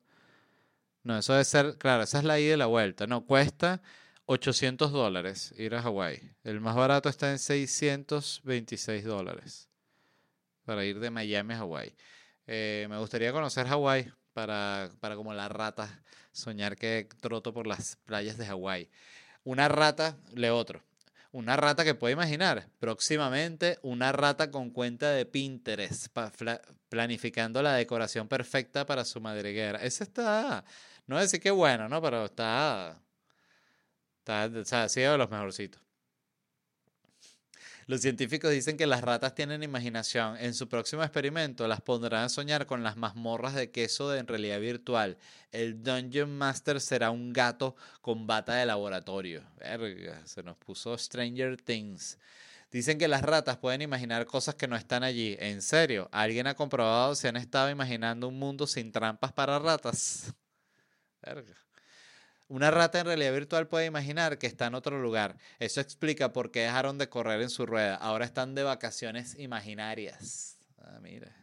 [1.03, 3.07] No, eso debe ser, claro, esa es la ida y la vuelta.
[3.07, 3.81] No, cuesta
[4.25, 6.31] 800 dólares ir a Hawái.
[6.43, 9.69] El más barato está en 626 dólares
[10.65, 11.95] para ir de Miami a Hawái.
[12.47, 17.97] Eh, me gustaría conocer Hawái para, para como la rata, soñar que troto por las
[18.05, 18.89] playas de Hawái.
[19.43, 20.81] Una rata, le otro.
[21.35, 22.69] Una rata que puede imaginar.
[22.79, 26.07] Próximamente, una rata con cuenta de Pinterest,
[26.87, 29.79] planificando la decoración perfecta para su madriguera.
[29.79, 30.63] Ese está,
[31.07, 32.01] no voy decir que bueno, ¿no?
[32.01, 33.03] Pero está,
[34.19, 35.84] está, o sea, ha sido de los mejorcitos.
[37.87, 40.37] Los científicos dicen que las ratas tienen imaginación.
[40.37, 44.27] En su próximo experimento las pondrán a soñar con las mazmorras de queso de en
[44.27, 45.19] realidad virtual.
[45.51, 49.43] El Dungeon Master será un gato con bata de laboratorio.
[49.59, 52.17] Verga, se nos puso Stranger Things.
[52.71, 55.37] Dicen que las ratas pueden imaginar cosas que no están allí.
[55.39, 56.09] ¿En serio?
[56.11, 60.33] ¿Alguien ha comprobado si han estado imaginando un mundo sin trampas para ratas?
[61.21, 61.64] Verga.
[62.47, 65.37] Una rata en realidad virtual puede imaginar que está en otro lugar.
[65.59, 67.95] Eso explica por qué dejaron de correr en su rueda.
[67.95, 70.57] Ahora están de vacaciones imaginarias.
[70.77, 71.35] Ah, mira.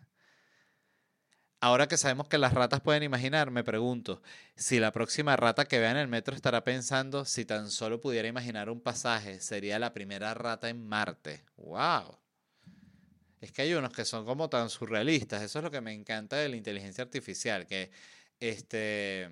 [1.58, 4.20] Ahora que sabemos que las ratas pueden imaginar, me pregunto
[4.56, 8.26] si la próxima rata que vea en el metro estará pensando si tan solo pudiera
[8.26, 11.44] imaginar un pasaje, sería la primera rata en Marte.
[11.56, 12.18] ¡Wow!
[13.40, 15.42] Es que hay unos que son como tan surrealistas.
[15.42, 17.90] Eso es lo que me encanta de la inteligencia artificial, que
[18.40, 19.30] este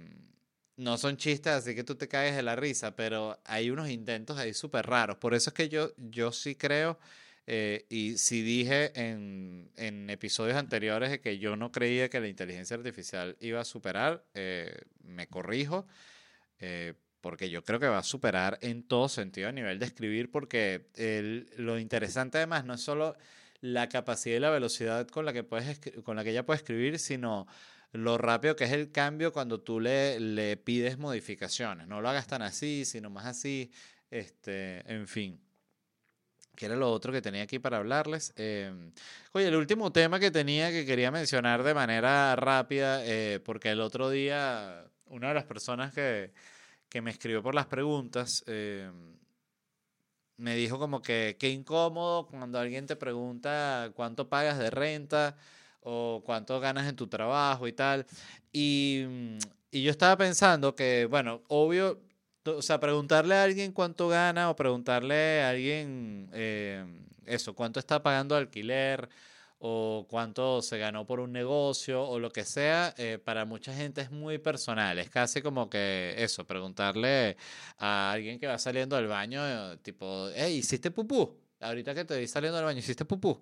[0.80, 4.38] no son chistes, así que tú te caes de la risa, pero hay unos intentos
[4.38, 5.18] ahí súper raros.
[5.18, 6.98] Por eso es que yo, yo sí creo,
[7.46, 9.70] eh, y sí dije en,
[10.08, 15.26] episodios anteriores que yo no creía que la inteligencia artificial iba a superar, eh, me
[15.26, 15.86] corrijo,
[16.60, 20.30] eh, porque yo creo que va a superar en todo sentido a nivel de escribir,
[20.30, 20.86] porque
[21.58, 23.16] lo interesante además no es solo
[23.60, 26.98] la capacidad y la velocidad con la que, puedes, con la que ella puede escribir,
[26.98, 27.46] sino
[27.92, 31.86] lo rápido que es el cambio cuando tú le, le pides modificaciones.
[31.88, 33.70] No lo hagas tan así, sino más así.
[34.10, 35.40] Este, en fin.
[36.54, 38.32] Que era lo otro que tenía aquí para hablarles.
[38.36, 38.92] Em,
[39.32, 43.80] oye, el último tema que tenía que quería mencionar de manera rápida, eh, porque el
[43.80, 46.32] otro día una de las personas que,
[46.88, 49.16] que me escribió por las preguntas, em,
[50.36, 55.36] me dijo como que qué incómodo cuando alguien te pregunta cuánto pagas de renta
[55.82, 58.06] o cuánto ganas en tu trabajo y tal.
[58.52, 59.38] Y, mm,
[59.72, 62.00] y yo estaba pensando que, bueno, obvio,
[62.44, 66.84] o sea, preguntarle a alguien cuánto gana o preguntarle a alguien eh,
[67.26, 69.08] eso, cuánto está pagando alquiler
[69.58, 74.00] o cuánto se ganó por un negocio o lo que sea, eh, para mucha gente
[74.00, 74.98] es muy personal.
[74.98, 77.36] Es casi como que eso, preguntarle
[77.78, 81.38] a alguien que va saliendo del baño, eh, tipo, hey, ¿hiciste pupú?
[81.60, 83.40] Ahorita que te vi saliendo del baño, ¿hiciste pupú?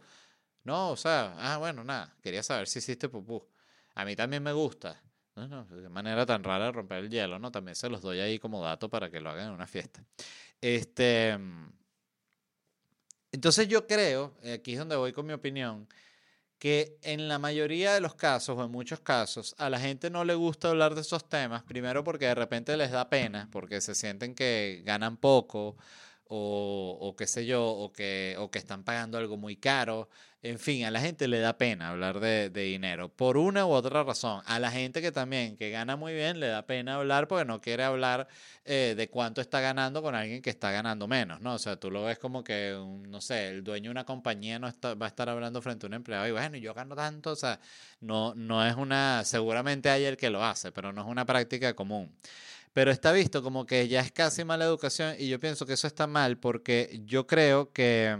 [0.64, 3.46] No, o sea, ah, bueno, nada, quería saber si hiciste pupú.
[3.94, 5.00] A mí también me gusta.
[5.34, 7.50] No, no, de manera tan rara de romper el hielo, ¿no?
[7.52, 10.04] También se los doy ahí como dato para que lo hagan en una fiesta.
[10.60, 11.38] Este.
[13.30, 15.86] Entonces yo creo, aquí es donde voy con mi opinión,
[16.58, 20.24] que en la mayoría de los casos, o en muchos casos, a la gente no
[20.24, 23.94] le gusta hablar de esos temas, primero porque de repente les da pena, porque se
[23.94, 25.76] sienten que ganan poco,
[26.24, 30.08] o, o qué sé yo, o que, o que están pagando algo muy caro.
[30.40, 34.04] En fin, a la gente le da pena hablar de, dinero, por una u otra
[34.04, 34.40] razón.
[34.46, 37.60] A la gente que también, que gana muy bien, le da pena hablar porque no
[37.60, 38.28] quiere hablar
[38.64, 41.54] eh, de cuánto está ganando con alguien que está ganando menos, ¿no?
[41.54, 42.72] O sea, tú lo ves como que,
[43.08, 45.88] no sé, el dueño de una compañía no está, va a estar hablando frente a
[45.88, 47.58] un empleado y bueno, yo gano tanto, o sea,
[48.00, 51.74] no, no es una, seguramente hay el que lo hace, pero no es una práctica
[51.74, 52.14] común
[52.72, 55.88] pero está visto como que ya es casi mala educación y yo pienso que eso
[55.88, 58.16] está mal porque yo creo que,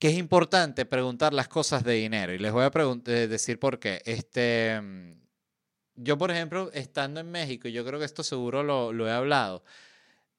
[0.00, 3.78] que es importante preguntar las cosas de dinero y les voy a eh, decir por
[3.78, 4.02] qué.
[4.06, 5.12] Este, mm,
[5.96, 9.62] yo, por ejemplo, estando en México, y yo creo que esto seguro lo, he hablado,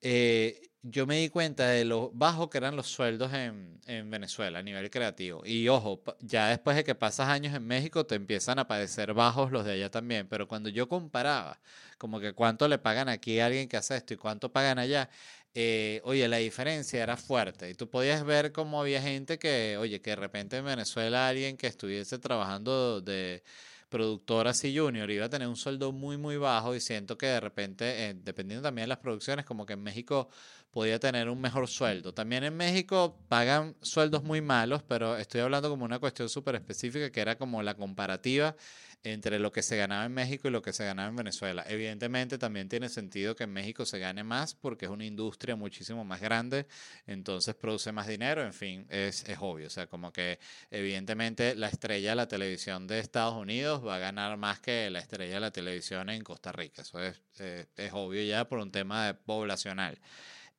[0.01, 4.59] eh, yo me di cuenta de lo bajo que eran los sueldos en, en, Venezuela
[4.59, 5.43] a nivel creativo.
[5.45, 9.51] Y ojo, ya después de que pasas años en México te empiezan a parecer bajos
[9.51, 10.28] los de allá también.
[10.28, 11.59] Pero cuando yo comparaba,
[11.99, 15.07] como que cuánto le pagan aquí a alguien que hace esto y cuánto pagan allá,
[15.54, 17.70] eh, oye, la diferencia era fuerte.
[17.70, 21.58] Y tú podías ver cómo había gente que, oye, que de repente en Venezuela alguien
[21.58, 23.43] que estuviese trabajando de
[23.89, 27.39] productor así junior iba a tener un sueldo muy, muy bajo y siento que de
[27.41, 30.30] repente, eh, dependiendo también de las producciones, como que en México
[30.72, 32.13] podía tener un mejor sueldo.
[32.13, 37.11] También en México pagan sueldos muy malos, pero estoy hablando como una cuestión súper específica
[37.11, 38.55] que era como la comparativa
[39.03, 41.65] entre lo que se ganaba en México y lo que se ganaba en Venezuela.
[41.67, 46.05] Evidentemente también tiene sentido que en México se gane más porque es una industria muchísimo
[46.05, 46.67] más grande,
[47.07, 49.67] entonces produce más dinero, en fin, es, es obvio.
[49.67, 53.99] O sea, como que evidentemente la estrella de la televisión de Estados Unidos va a
[53.99, 56.84] ganar más que la estrella de la televisión en Costa Rica.
[56.84, 59.97] Eso es, eh, es obvio ya por un tema poblacional.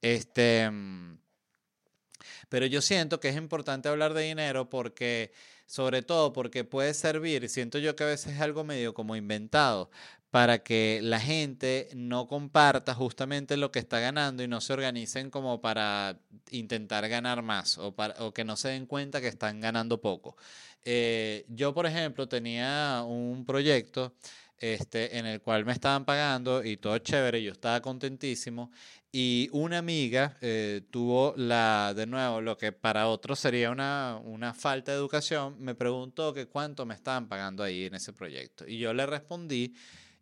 [0.03, 1.19] Este, mm,
[2.49, 5.33] pero yo siento que es importante hablar de dinero porque
[5.67, 9.91] sobre todo porque puede servir, siento yo que a veces es algo medio como inventado,
[10.31, 15.31] para que la gente no comparta justamente lo que está ganando y no se organicen
[15.31, 16.19] como para
[16.51, 20.37] intentar ganar más o, para, o que no se den cuenta que están ganando poco.
[20.85, 24.15] Eh, yo, por ejemplo, tenía un proyecto
[24.63, 28.71] este, en el cual me estaban pagando y todo chévere, yo estaba contentísimo
[29.11, 34.55] y una amiga eh, tuvo la, de nuevo, lo que para otros sería una, una,
[34.55, 38.65] falta de educación, me preguntó que cuánto me estaban pagando ahí en ese proyecto.
[38.67, 39.75] Y yo le respondí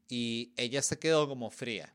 [0.08, 1.94] y ella se quedó como fría.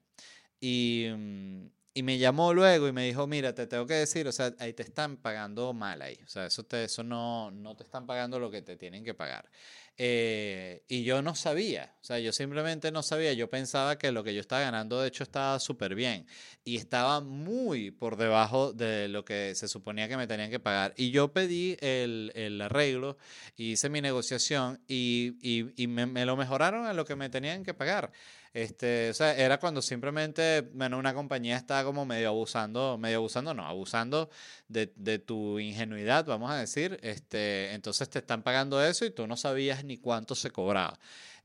[0.61, 1.65] Y, mm,
[1.97, 4.73] y me llamó luego y me dijo, mira, te tengo que decir, o sea, ahí
[4.73, 6.19] te están pagando mal ahí.
[6.25, 9.13] O sea, eso, te, eso no, no te están pagando lo que te tienen que
[9.13, 9.49] pagar.
[9.97, 14.25] Eh, y yo no sabía, o sea, yo simplemente no sabía, yo pensaba que lo
[14.25, 16.27] que yo estaba ganando de hecho estaba súper bien
[16.65, 20.93] y estaba muy por debajo de lo que se suponía que me tenían que pagar.
[20.97, 23.17] Y yo pedí el, el arreglo,
[23.55, 27.73] hice mi negociación y, y, me, me lo mejoraron a lo que me tenían que
[27.73, 28.11] pagar.
[28.55, 34.29] Este, era cuando simplemente, bueno, una compañía estaba como medio abusando, medio abusando, no, abusando
[34.69, 34.87] de,
[35.19, 36.97] tu ingenuidad, vamos a decir.
[37.03, 40.97] Este, entonces te están pagando eso y tú no sabías ni cuánto se cobraba.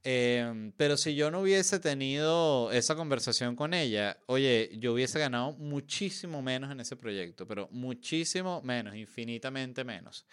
[0.04, 5.50] Eh, pero si yo no hubiese tenido esa conversación con ella, oye, yo hubiese ganado
[5.54, 10.24] muchísimo menos en ese proyecto, pero muchísimo menos, infinitamente menos.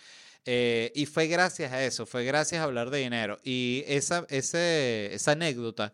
[0.46, 3.40] Eh, y fue gracias a eso, fue gracias a hablar de dinero.
[3.44, 5.92] Y esa, ese, esa anécdota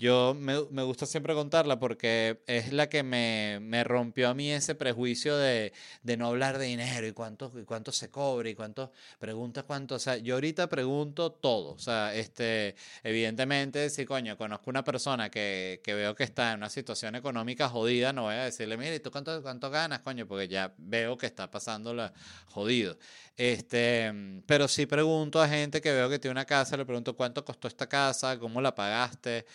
[0.00, 4.50] yo me, me, gusta siempre contarla porque es la que me, me rompió a mí
[4.50, 8.54] ese prejuicio de, de, no hablar de dinero y cuánto, y cuánto se cobra y
[8.54, 14.38] cuánto, pregunta cuánto, o sea, yo ahorita pregunto todo, o sea, este, evidentemente, si coño,
[14.38, 18.36] conozco una persona que, que veo que está en una situación económica jodida, no voy
[18.36, 20.26] a decirle, mire, ¿y tú cuánto, cuánto ganas, coño?
[20.26, 22.14] Porque ya veo que está pasando la
[22.46, 22.96] jodido.
[23.36, 27.42] Este, pero sí pregunto a gente que veo que tiene una casa, le pregunto cuánto
[27.42, 29.46] costó esta casa, cómo la pagaste,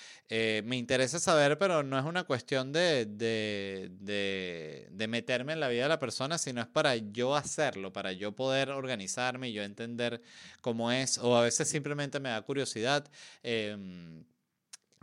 [0.65, 5.67] me interesa saber, pero no es una cuestión de, de, de, de, meterme en la
[5.67, 9.63] vida de la persona, sino es para yo hacerlo, para yo poder organizarme y yo
[9.63, 10.21] entender
[10.61, 13.09] cómo es, o a veces simplemente me da curiosidad.
[13.43, 13.77] Eh,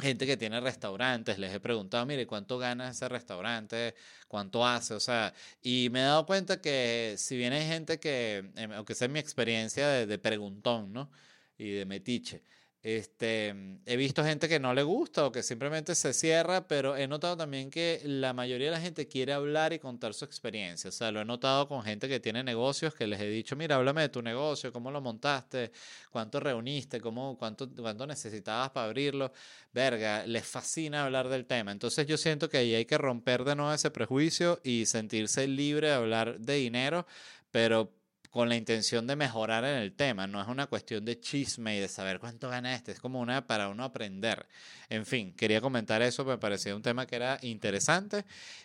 [0.03, 3.95] gente que tiene restaurantes, les he preguntado, mire, ¿cuánto gana ese restaurante?
[4.29, 4.95] ¿Cuánto hace?
[4.95, 8.95] O sea, y me he dado cuenta que si bien hay gente que, em, aunque
[8.95, 11.11] sea mi experiencia de, de preguntón, ¿no?
[11.59, 12.43] Y de metiche,
[12.83, 13.55] este,
[13.87, 17.37] he visto gente que no le gusta o que simplemente se cierra, pero he notado
[17.37, 20.89] también que la mayoría de la gente quiere hablar y contar su experiencia.
[20.89, 23.77] O sea, lo he notado con gente que tiene negocios que les he dicho, mira,
[23.77, 25.71] háblame de tu negocio, cómo lo montaste,
[26.11, 29.33] cuánto reuniste, cómo, cuánto, cuánto necesitabas para abrirlo.
[29.73, 31.71] Verga, les fascina hablar del tema.
[31.71, 35.87] Entonces yo siento que ahí hay que romper de nuevo ese prejuicio y sentirse libre
[35.89, 37.07] de hablar de dinero,
[37.53, 37.93] pero
[38.33, 40.27] con la intención de mejorar en el tema.
[40.27, 43.47] No es una cuestión de chisme y de saber cuánto gana este, es como una
[43.47, 44.47] para uno aprender.
[44.89, 48.25] En fin, quería comentar eso, me parecía un tema que era interesante.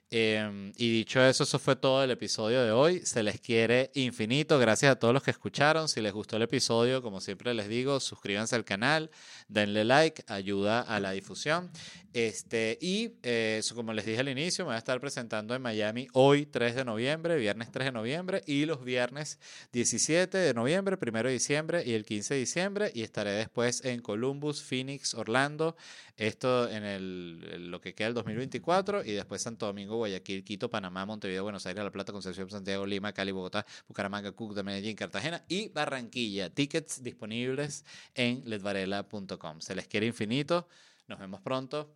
[0.09, 3.01] Eh, y dicho eso, eso fue todo el episodio de hoy.
[3.05, 4.57] Se les quiere infinito.
[4.57, 5.89] Gracias a todos los que escucharon.
[5.89, 9.11] Si les gustó el episodio, como siempre les digo, suscríbanse al canal,
[9.49, 11.69] denle like, ayuda a la difusión.
[12.13, 16.07] Este, y eh, como les dije al inicio, me voy a estar presentando en Miami
[16.13, 19.39] hoy, 3 de noviembre, viernes 3 de noviembre, y los viernes
[19.71, 22.91] 17 de noviembre, 1 de diciembre y el 15 de diciembre.
[22.93, 25.75] Y estaré después en Columbus, Phoenix, Orlando.
[26.15, 29.03] Esto en el, lo que queda el 2024.
[29.03, 33.13] Y después Santo Domingo, Guayaquil, Quito, Panamá, Montevideo, Buenos Aires, La Plata, Concepción, Santiago, Lima,
[33.13, 36.49] Cali, Bogotá, Bucaramanga, Cúcuta, Medellín, Cartagena y Barranquilla.
[36.49, 37.85] Tickets disponibles
[38.15, 39.61] en ledvarela.com.
[39.61, 40.67] Se les quiere infinito.
[41.07, 41.95] Nos vemos pronto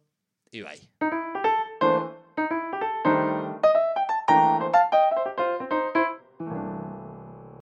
[0.52, 1.41] y bye.